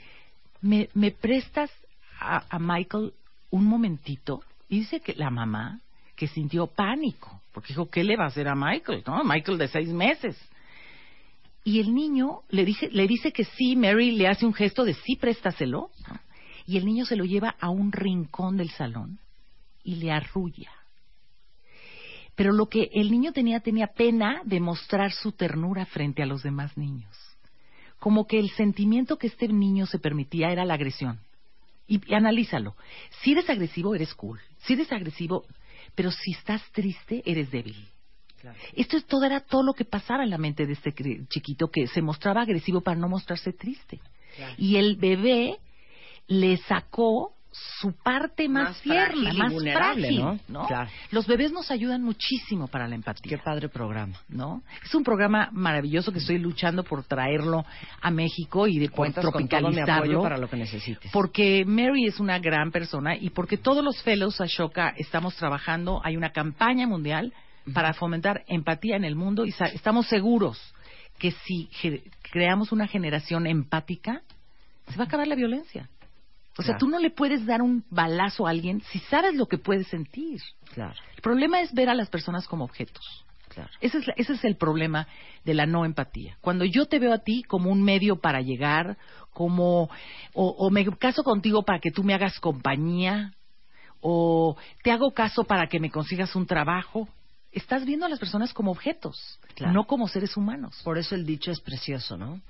¿me, 0.61 0.89
me 0.93 1.11
prestas 1.11 1.71
a, 2.19 2.43
a 2.49 2.59
Michael 2.59 3.13
un 3.49 3.65
momentito? 3.65 4.41
Dice 4.69 4.99
que 4.99 5.13
la 5.15 5.29
mamá 5.29 5.79
que 6.15 6.27
sintió 6.27 6.67
pánico, 6.67 7.41
porque 7.51 7.69
dijo, 7.69 7.89
¿qué 7.89 8.03
le 8.03 8.15
va 8.15 8.25
a 8.25 8.27
hacer 8.27 8.47
a 8.47 8.55
Michael? 8.55 9.03
¿No? 9.05 9.23
Michael 9.23 9.57
de 9.57 9.67
seis 9.67 9.89
meses. 9.89 10.37
Y 11.67 11.79
el 11.79 11.95
niño 11.95 12.43
le 12.49 12.63
dice, 12.63 12.89
le 12.91 13.07
dice 13.07 13.33
que 13.33 13.43
sí, 13.43 13.75
Mary 13.75 14.11
le 14.11 14.27
hace 14.27 14.45
un 14.45 14.53
gesto 14.53 14.85
de 14.85 14.93
sí, 14.93 15.15
préstaselo. 15.15 15.89
Y 16.67 16.77
el 16.77 16.85
niño 16.85 17.05
se 17.05 17.15
lo 17.15 17.25
lleva 17.25 17.55
a 17.59 17.69
un 17.69 17.91
rincón 17.91 18.55
del 18.55 18.69
salón 18.69 19.19
y 19.83 19.95
le 19.95 20.11
arrulla. 20.11 20.71
Pero 22.35 22.53
lo 22.53 22.67
que 22.67 22.91
el 22.93 23.09
niño 23.09 23.33
tenía, 23.33 23.61
tenía 23.61 23.87
pena 23.87 24.41
de 24.45 24.59
mostrar 24.59 25.11
su 25.11 25.31
ternura 25.31 25.87
frente 25.87 26.21
a 26.21 26.27
los 26.27 26.43
demás 26.43 26.77
niños. 26.77 27.17
Como 27.99 28.27
que 28.27 28.37
el 28.37 28.51
sentimiento 28.51 29.17
que 29.17 29.27
este 29.27 29.47
niño 29.47 29.87
se 29.87 29.97
permitía 29.97 30.51
era 30.51 30.65
la 30.65 30.75
agresión. 30.75 31.19
Y 31.87 32.13
analízalo. 32.13 32.75
Si 33.23 33.31
eres 33.31 33.49
agresivo, 33.49 33.95
eres 33.95 34.13
cool. 34.13 34.39
Si 34.59 34.73
eres 34.73 34.91
agresivo, 34.91 35.45
pero 35.95 36.11
si 36.11 36.33
estás 36.33 36.61
triste, 36.73 37.23
eres 37.25 37.49
débil. 37.49 37.87
Claro. 38.53 38.57
Esto 38.75 38.97
es 38.97 39.05
todo, 39.05 39.25
era 39.25 39.39
todo 39.39 39.63
lo 39.63 39.73
que 39.73 39.85
pasaba 39.85 40.23
en 40.23 40.29
la 40.29 40.37
mente 40.37 40.65
de 40.65 40.73
este 40.73 40.93
chiquito 41.29 41.69
que 41.69 41.87
se 41.87 42.01
mostraba 42.01 42.41
agresivo 42.41 42.81
para 42.81 42.99
no 42.99 43.09
mostrarse 43.09 43.53
triste. 43.53 43.99
Claro. 44.35 44.53
Y 44.57 44.75
el 44.75 44.97
bebé 44.97 45.57
le 46.27 46.57
sacó 46.57 47.31
su 47.79 47.93
parte 47.93 48.49
más, 48.49 48.69
Más 48.69 48.81
tierna, 48.81 49.33
más 49.33 49.53
vulnerable, 49.53 50.07
frágil, 50.07 50.41
¿no? 50.49 50.67
Claro. 50.67 50.89
Los 51.11 51.25
bebés 51.25 51.51
nos 51.53 51.71
ayudan 51.71 52.03
muchísimo 52.03 52.67
para 52.67 52.85
la 52.85 52.91
Qué 52.91 52.95
empatía. 52.95 53.37
padre 53.43 53.69
programa. 53.69 54.19
¿no? 54.27 54.61
Es 54.83 54.93
un 54.93 55.03
programa 55.03 55.49
maravilloso 55.53 56.11
que 56.11 56.19
estoy 56.19 56.37
luchando 56.37 56.83
por 56.83 57.03
traerlo 57.05 57.65
a 58.01 58.11
México 58.11 58.67
y 58.67 58.79
de 58.79 58.89
por 58.89 59.11
tropicalizarlo. 59.13 60.21
para 60.21 60.37
lo 60.37 60.49
que 60.49 60.57
necesites. 60.57 61.11
Porque 61.11 61.63
Mary 61.65 62.05
es 62.07 62.19
una 62.19 62.39
gran 62.39 62.71
persona 62.71 63.15
y 63.15 63.29
porque 63.29 63.57
todos 63.57 63.83
los 63.83 64.01
fellows 64.01 64.41
Ashoka 64.41 64.93
estamos 64.97 65.35
trabajando, 65.35 66.01
hay 66.03 66.17
una 66.17 66.31
campaña 66.31 66.87
mundial 66.87 67.31
para 67.73 67.93
fomentar 67.93 68.43
empatía 68.47 68.95
en 68.95 69.03
el 69.05 69.15
mundo 69.15 69.45
y 69.45 69.53
estamos 69.73 70.07
seguros 70.07 70.59
que 71.17 71.31
si 71.31 71.69
creamos 72.31 72.71
una 72.71 72.87
generación 72.87 73.47
empática, 73.47 74.21
se 74.87 74.97
va 74.97 75.05
a 75.05 75.07
acabar 75.07 75.27
la 75.27 75.35
violencia. 75.35 75.89
O 76.57 76.61
sea, 76.61 76.75
Claro. 76.75 76.79
tú 76.79 76.87
no 76.87 76.99
le 76.99 77.09
puedes 77.09 77.45
dar 77.45 77.61
un 77.61 77.83
balazo 77.89 78.47
a 78.47 78.49
alguien 78.51 78.81
si 78.91 78.99
sabes 78.99 79.35
lo 79.35 79.45
que 79.47 79.57
puedes 79.57 79.87
sentir. 79.87 80.41
Claro, 80.73 80.95
El 81.15 81.21
problema 81.21 81.59
es 81.61 81.73
ver 81.73 81.89
a 81.89 81.93
las 81.95 82.09
personas 82.09 82.47
como 82.47 82.63
objetos. 82.63 83.25
claro. 83.49 83.69
Ese 83.81 83.97
es, 83.99 84.05
ese 84.15 84.33
es 84.33 84.43
el 84.45 84.55
problema 84.57 85.07
de 85.43 85.53
la 85.53 85.65
no 85.65 85.85
empatía. 85.85 86.37
Cuando 86.41 86.63
yo 86.65 86.85
te 86.85 86.99
veo 86.99 87.13
a 87.13 87.19
ti 87.19 87.43
como 87.43 87.71
un 87.71 87.81
medio 87.83 88.17
para 88.21 88.41
llegar, 88.41 88.97
como 89.31 89.89
o, 90.33 90.47
o 90.57 90.69
me 90.69 90.85
caso 90.97 91.23
contigo 91.23 91.63
para 91.63 91.79
que 91.79 91.91
tú 91.91 92.03
me 92.03 92.13
hagas 92.13 92.39
compañía, 92.39 93.33
o 93.99 94.55
te 94.83 94.91
hago 94.91 95.11
caso 95.13 95.45
para 95.45 95.67
que 95.67 95.79
me 95.79 95.89
consigas 95.89 96.35
un 96.35 96.45
trabajo, 96.45 97.07
estás 97.55 97.85
viendo 97.85 98.05
a 98.05 98.09
las 98.09 98.19
personas 98.19 98.53
como 98.53 98.71
objetos, 98.71 99.39
Claro. 99.55 99.73
no 99.73 99.85
como 99.85 100.07
seres 100.07 100.35
humanos. 100.37 100.79
Por 100.83 100.97
eso 100.97 101.15
el 101.15 101.25
dicho 101.25 101.51
es 101.51 101.59
precioso, 101.61 102.17
¿no? 102.17 102.41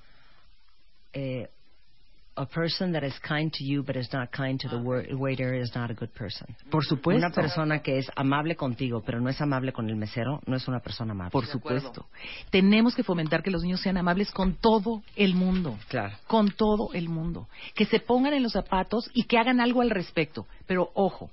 Eh, 1.13 1.47
a 2.37 2.45
person 2.45 2.91
that 2.91 3.03
is 3.03 3.17
kind 3.21 3.49
to 3.53 3.63
you 3.63 3.81
but 3.81 3.95
is 3.95 4.11
not 4.11 4.29
kind 4.29 4.59
to 4.59 4.67
the 4.67 4.75
wor- 4.75 5.05
waiter 5.15 5.53
is 5.53 5.73
not 5.73 5.89
a 5.89 5.93
good 5.93 6.09
person. 6.09 6.45
Por 6.69 6.83
supuesto. 6.83 7.17
Una 7.25 7.33
persona 7.33 7.79
que 7.81 7.97
es 7.97 8.11
amable 8.17 8.57
contigo 8.57 9.01
pero 9.05 9.21
no 9.21 9.29
es 9.29 9.39
amable 9.39 9.71
con 9.71 9.89
el 9.89 9.95
mesero 9.95 10.41
no 10.45 10.57
es 10.57 10.67
una 10.67 10.81
persona 10.81 11.13
amable. 11.13 11.31
Por 11.31 11.45
supuesto. 11.45 12.07
Tenemos 12.49 12.93
que 12.93 13.03
fomentar 13.03 13.41
que 13.41 13.51
los 13.51 13.63
niños 13.63 13.79
sean 13.79 13.95
amables 13.95 14.31
con 14.31 14.55
todo 14.55 15.01
el 15.15 15.33
mundo. 15.33 15.77
Claro. 15.87 16.17
Con 16.27 16.51
todo 16.51 16.89
el 16.91 17.07
mundo. 17.07 17.47
Que 17.73 17.85
se 17.85 18.01
pongan 18.01 18.33
en 18.33 18.43
los 18.43 18.51
zapatos 18.51 19.09
y 19.13 19.23
que 19.23 19.37
hagan 19.37 19.61
algo 19.61 19.79
al 19.79 19.89
respecto. 19.91 20.45
Pero 20.67 20.91
ojo, 20.93 21.31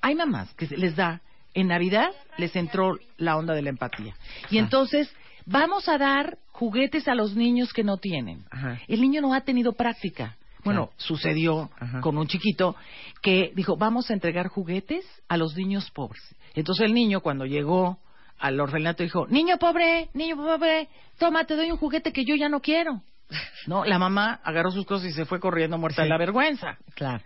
hay 0.00 0.16
mamás 0.16 0.52
que 0.54 0.66
les 0.76 0.96
da, 0.96 1.20
en 1.54 1.68
Navidad 1.68 2.10
les 2.38 2.54
entró 2.56 2.98
la 3.16 3.36
onda 3.36 3.54
de 3.54 3.62
la 3.62 3.70
empatía. 3.70 4.14
Y 4.50 4.58
Ah. 4.58 4.60
entonces 4.60 5.12
vamos 5.46 5.88
a 5.88 5.98
dar 5.98 6.38
juguetes 6.52 7.08
a 7.08 7.14
los 7.14 7.34
niños 7.34 7.72
que 7.72 7.84
no 7.84 7.96
tienen. 7.96 8.44
Ajá. 8.50 8.78
El 8.88 9.00
niño 9.00 9.20
no 9.20 9.34
ha 9.34 9.40
tenido 9.42 9.72
práctica. 9.72 10.36
Bueno, 10.64 10.86
Claro. 10.86 10.92
sucedió 10.98 11.70
Ajá. 11.78 12.00
con 12.00 12.16
un 12.18 12.26
chiquito 12.28 12.76
que 13.20 13.52
dijo, 13.56 13.76
vamos 13.76 14.10
a 14.10 14.14
entregar 14.14 14.46
juguetes 14.48 15.04
a 15.28 15.36
los 15.36 15.56
niños 15.56 15.90
pobres. 15.90 16.22
Entonces 16.54 16.86
el 16.86 16.94
niño 16.94 17.20
cuando 17.20 17.46
llegó 17.46 17.98
al 18.38 18.60
orfanato 18.60 19.02
dijo, 19.02 19.26
niño 19.28 19.56
pobre, 19.58 20.08
niño 20.14 20.36
pobre, 20.36 20.88
toma, 21.18 21.44
te 21.44 21.56
doy 21.56 21.70
un 21.70 21.78
juguete 21.78 22.12
que 22.12 22.24
yo 22.24 22.34
ya 22.36 22.48
no 22.48 22.60
quiero. 22.60 23.02
No, 23.66 23.84
la 23.84 23.98
mamá 23.98 24.40
agarró 24.44 24.70
sus 24.72 24.84
cosas 24.86 25.08
y 25.10 25.12
se 25.12 25.24
fue 25.24 25.38
corriendo 25.40 25.78
muerta 25.78 26.02
de 26.02 26.08
la 26.08 26.18
vergüenza. 26.18 26.76
Claro. 26.94 27.22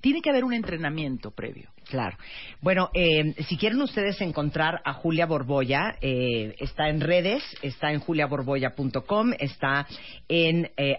Tiene 0.00 0.20
que 0.22 0.30
haber 0.30 0.44
un 0.44 0.52
entrenamiento 0.52 1.30
previo. 1.30 1.70
Claro. 1.88 2.16
Bueno, 2.60 2.90
eh, 2.94 3.34
si 3.48 3.56
quieren 3.56 3.80
ustedes 3.82 4.20
encontrar 4.20 4.80
a 4.84 4.94
Julia 4.94 5.26
Borboya, 5.26 5.96
eh, 6.00 6.54
está 6.58 6.88
en 6.88 7.00
redes, 7.00 7.42
está 7.62 7.92
en 7.92 8.00
juliaborboya.com, 8.00 9.32
está 9.38 9.86
en 10.28 10.70
eh, 10.76 10.98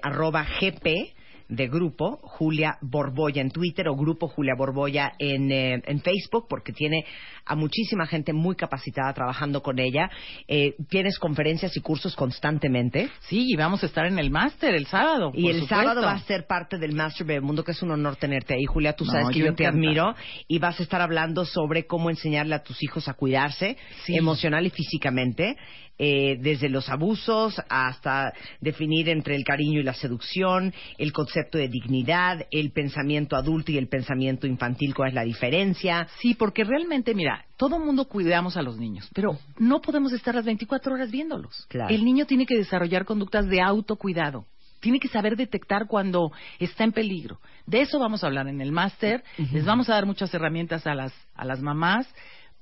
gp 0.59 1.13
de 1.51 1.67
grupo 1.67 2.21
Julia 2.23 2.77
Borboya 2.81 3.41
en 3.41 3.51
Twitter 3.51 3.89
o 3.89 3.95
grupo 3.95 4.29
Julia 4.29 4.55
Borboya 4.57 5.13
en, 5.19 5.51
eh, 5.51 5.81
en 5.85 5.99
Facebook 6.01 6.47
porque 6.49 6.71
tiene 6.71 7.05
a 7.45 7.56
muchísima 7.56 8.06
gente 8.08 8.34
muy 8.34 8.56
capacitada 8.56 9.13
trabajando 9.13 9.62
con 9.62 9.80
ella. 9.80 10.10
Eh, 10.47 10.75
tienes 10.89 11.17
conferencias 11.19 11.75
y 11.75 11.82
cursos 11.82 12.15
constantemente. 12.15 13.10
Sí, 13.21 13.45
y 13.49 13.56
vamos 13.56 13.84
a 13.84 13.86
estar 13.86 14.06
en 14.06 14.19
el 14.19 14.30
máster 14.30 14.75
el 14.75 14.86
sábado. 14.88 15.32
Y 15.34 15.43
por 15.43 15.51
el 15.51 15.60
supuesto. 15.62 15.75
sábado 15.75 16.01
va 16.01 16.13
a 16.13 16.19
ser 16.19 16.45
parte 16.47 16.77
del 16.77 16.93
Master 16.93 17.25
Bebemundo, 17.25 17.63
que 17.63 17.71
es 17.71 17.82
un 17.82 17.91
honor 17.91 18.15
tenerte 18.15 18.54
ahí, 18.54 18.65
Julia. 18.65 18.93
Tú 18.93 19.06
No, 19.06 19.12
sabes 19.12 19.27
que 19.30 19.39
yo 19.39 19.45
yo, 19.47 19.56
te 19.56 19.65
admiro. 19.65 20.15
Y 20.47 20.60
vas 20.60 20.80
a 20.80 20.84
estar 20.84 21.01
hablando 21.01 21.45
sobre 21.45 21.86
cómo 21.86 22.10
enseñarle 22.10 22.56
a 22.56 22.63
tus 22.63 22.82
hijos 22.84 23.08
a 23.08 23.13
cuidarse 23.13 23.77
Sí. 24.06 24.15
emocional 24.15 24.65
y 24.65 24.69
físicamente, 24.69 25.56
eh, 26.04 26.38
desde 26.39 26.67
los 26.69 26.89
abusos 26.89 27.62
hasta 27.69 28.34
definir 28.60 29.08
entre 29.10 29.36
el 29.36 29.43
cariño 29.43 29.80
y 29.80 29.84
la 29.84 29.93
seducción, 29.93 30.73
el 30.97 31.12
concepto 31.13 31.58
de 31.60 31.67
dignidad, 31.67 32.45
el 32.49 32.71
pensamiento 32.71 33.36
adulto 33.36 33.71
y 33.71 33.77
el 33.77 33.88
pensamiento 33.88 34.47
infantil, 34.47 34.95
cuál 34.95 35.10
es 35.10 35.15
la 35.15 35.23
diferencia. 35.23 36.08
Sí, 36.19 36.34
porque 36.34 36.63
realmente, 36.63 37.13
mira, 37.13 37.40
todo 37.58 37.80
mundo 37.80 38.06
cuidamos 38.06 38.58
a 38.58 38.62
los 38.62 38.77
niños, 38.77 39.10
pero 39.13 39.38
no 39.58 39.82
podemos 39.82 40.13
estar 40.13 40.36
las 40.36 40.45
24 40.45 40.93
horas 40.93 41.12
viéndolos. 41.12 41.65
Claro. 41.69 41.93
El 41.93 42.04
niño 42.04 42.25
tiene 42.25 42.45
que 42.45 42.58
desarrollar 42.58 43.06
conductas 43.06 43.47
de 43.47 43.62
autocuidado. 43.62 44.45
Tiene 44.80 44.99
que 44.99 45.08
saber 45.08 45.36
detectar 45.36 45.86
cuando 45.88 46.32
está 46.60 46.84
en 46.84 46.91
peligro. 46.91 47.39
De 47.67 47.82
eso 47.82 47.99
vamos 47.99 48.23
a 48.23 48.27
hablar 48.27 48.47
en 48.47 48.62
el 48.62 48.71
máster. 48.71 49.23
Les 49.51 49.63
vamos 49.63 49.89
a 49.89 49.93
dar 49.93 50.08
muchas 50.08 50.34
herramientas 50.34 50.88
a 50.88 50.95
las, 50.95 51.13
a 51.36 51.45
las 51.45 51.62
mamás 51.62 52.08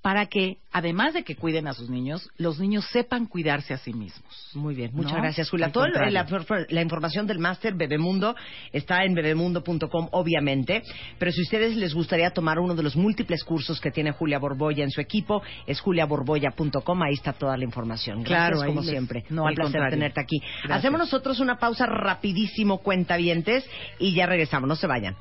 para 0.01 0.27
que, 0.27 0.57
además 0.71 1.13
de 1.13 1.23
que 1.23 1.35
cuiden 1.35 1.67
a 1.67 1.73
sus 1.73 1.89
niños, 1.89 2.29
los 2.37 2.59
niños 2.59 2.85
sepan 2.91 3.25
cuidarse 3.25 3.73
a 3.73 3.77
sí 3.77 3.93
mismos. 3.93 4.51
Muy 4.53 4.73
bien, 4.73 4.91
muchas 4.93 5.17
gracias, 5.17 5.49
Julia. 5.49 5.71
Toda 5.71 5.89
la, 5.89 6.25
la, 6.69 6.81
información 6.81 7.27
del 7.27 7.39
máster 7.39 7.73
Bebemundo 7.75 8.35
está 8.71 9.03
en 9.03 9.13
bebemundo.com, 9.13 10.07
obviamente, 10.11 10.83
pero 11.17 11.31
si 11.31 11.41
ustedes 11.41 11.75
les 11.75 11.93
gustaría 11.93 12.31
tomar 12.31 12.59
uno 12.59 12.75
de 12.75 12.83
los 12.83 12.95
múltiples 12.95 13.43
cursos 13.43 13.81
que 13.81 13.91
tiene 13.91 14.11
Julia 14.11 14.39
Borboya 14.39 14.83
en 14.83 14.91
su 14.91 15.01
equipo, 15.01 15.41
es 15.67 15.81
juliaborboya.com, 15.81 17.03
ahí 17.03 17.13
está 17.13 17.33
toda 17.33 17.57
la 17.57 17.65
información. 17.65 18.23
Gracias, 18.23 18.59
claro, 18.59 18.65
como 18.65 18.83
siempre. 18.83 19.25
No, 19.29 19.43
Un 19.43 19.53
placer 19.53 19.81
tenerte 19.89 20.21
aquí. 20.21 20.41
Hacemos 20.69 20.99
nosotros 20.99 21.39
una 21.39 21.57
pausa 21.57 21.85
rapidísimo, 21.85 22.77
cuentavientes, 22.77 23.69
y 23.99 24.13
ya 24.13 24.25
regresamos. 24.25 24.67
No 24.67 24.75
se 24.75 24.87
vayan. 24.87 25.15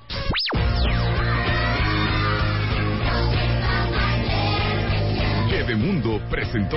Mundo 5.98 6.20
presentó. 6.30 6.76